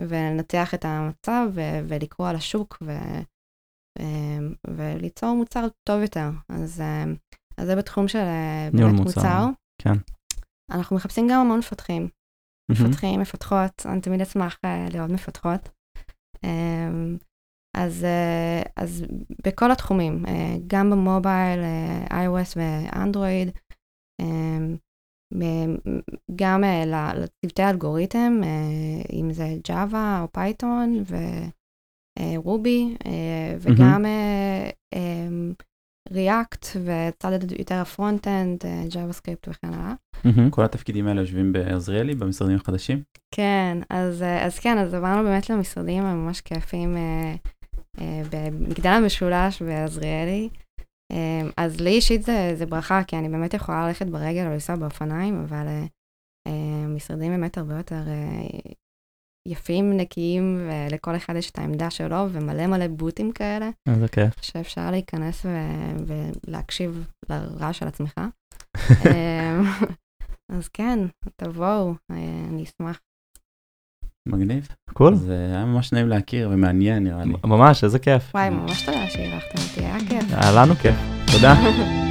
[0.00, 2.90] ולנתח את המצב ו, ולקרוא על השוק ו,
[4.00, 6.28] אה, וליצור מוצר טוב יותר.
[6.48, 7.04] אז, אה,
[7.58, 8.24] אז זה בתחום של
[8.72, 9.46] ניהול באמת מוצר, מוצר.
[9.82, 10.15] כן.
[10.70, 12.08] אנחנו מחפשים גם המון מפתחים.
[12.70, 15.68] מפתחים, מפתחות, אני תמיד אשמח אה, לראות מפתחות.
[16.44, 17.16] אמ,
[17.76, 19.04] אז, אה, אז
[19.46, 21.60] בכל התחומים, אה, גם במובייל,
[22.10, 23.50] iOS ואנדרואיד,
[24.20, 24.76] אמ,
[26.36, 26.64] גם
[27.14, 31.02] לצוותי האלגוריתם, אה, אם זה Java או Python
[32.18, 32.96] ו Ruby,
[33.60, 34.04] וגם
[36.16, 39.94] אה, React וצד יותר ה front-end, JavaScript וכן הלאה.
[40.50, 43.02] כל התפקידים האלה יושבים בעזריאלי, במשרדים החדשים?
[43.34, 47.34] כן, אז, אה, אז כן, אז עברנו באמת למשרדים הממש כיפים אה,
[48.00, 50.48] אה, במגדל המשולש בעזריאלי.
[51.12, 54.76] אה, אז לי אישית זה, זה ברכה, כי אני באמת יכולה ללכת ברגל או לנסוע
[54.76, 55.84] באופניים, אבל אה,
[56.46, 58.72] אה, משרדים באמת הרבה יותר אה,
[59.46, 64.34] יפים, נקיים, ולכל אחד יש את העמדה שלו, ומלא מלא בוטים כאלה, איזה כיף.
[64.40, 66.16] שאפשר להיכנס ו-
[66.46, 68.14] ולהקשיב לרעש של עצמך.
[69.06, 69.60] אה,
[70.52, 70.98] אז כן,
[71.36, 72.16] תבואו, אה,
[72.48, 73.00] אני אשמח.
[74.28, 74.68] מגניב.
[74.92, 75.14] קול.
[75.14, 77.32] זה היה ממש נעים להכיר ומעניין נראה לי.
[77.44, 78.34] ממש, איזה כיף.
[78.34, 80.24] וואי, ממש תודה שאירחתם אותי, היה כיף.
[80.32, 80.96] היה לנו כיף.
[81.32, 81.54] תודה.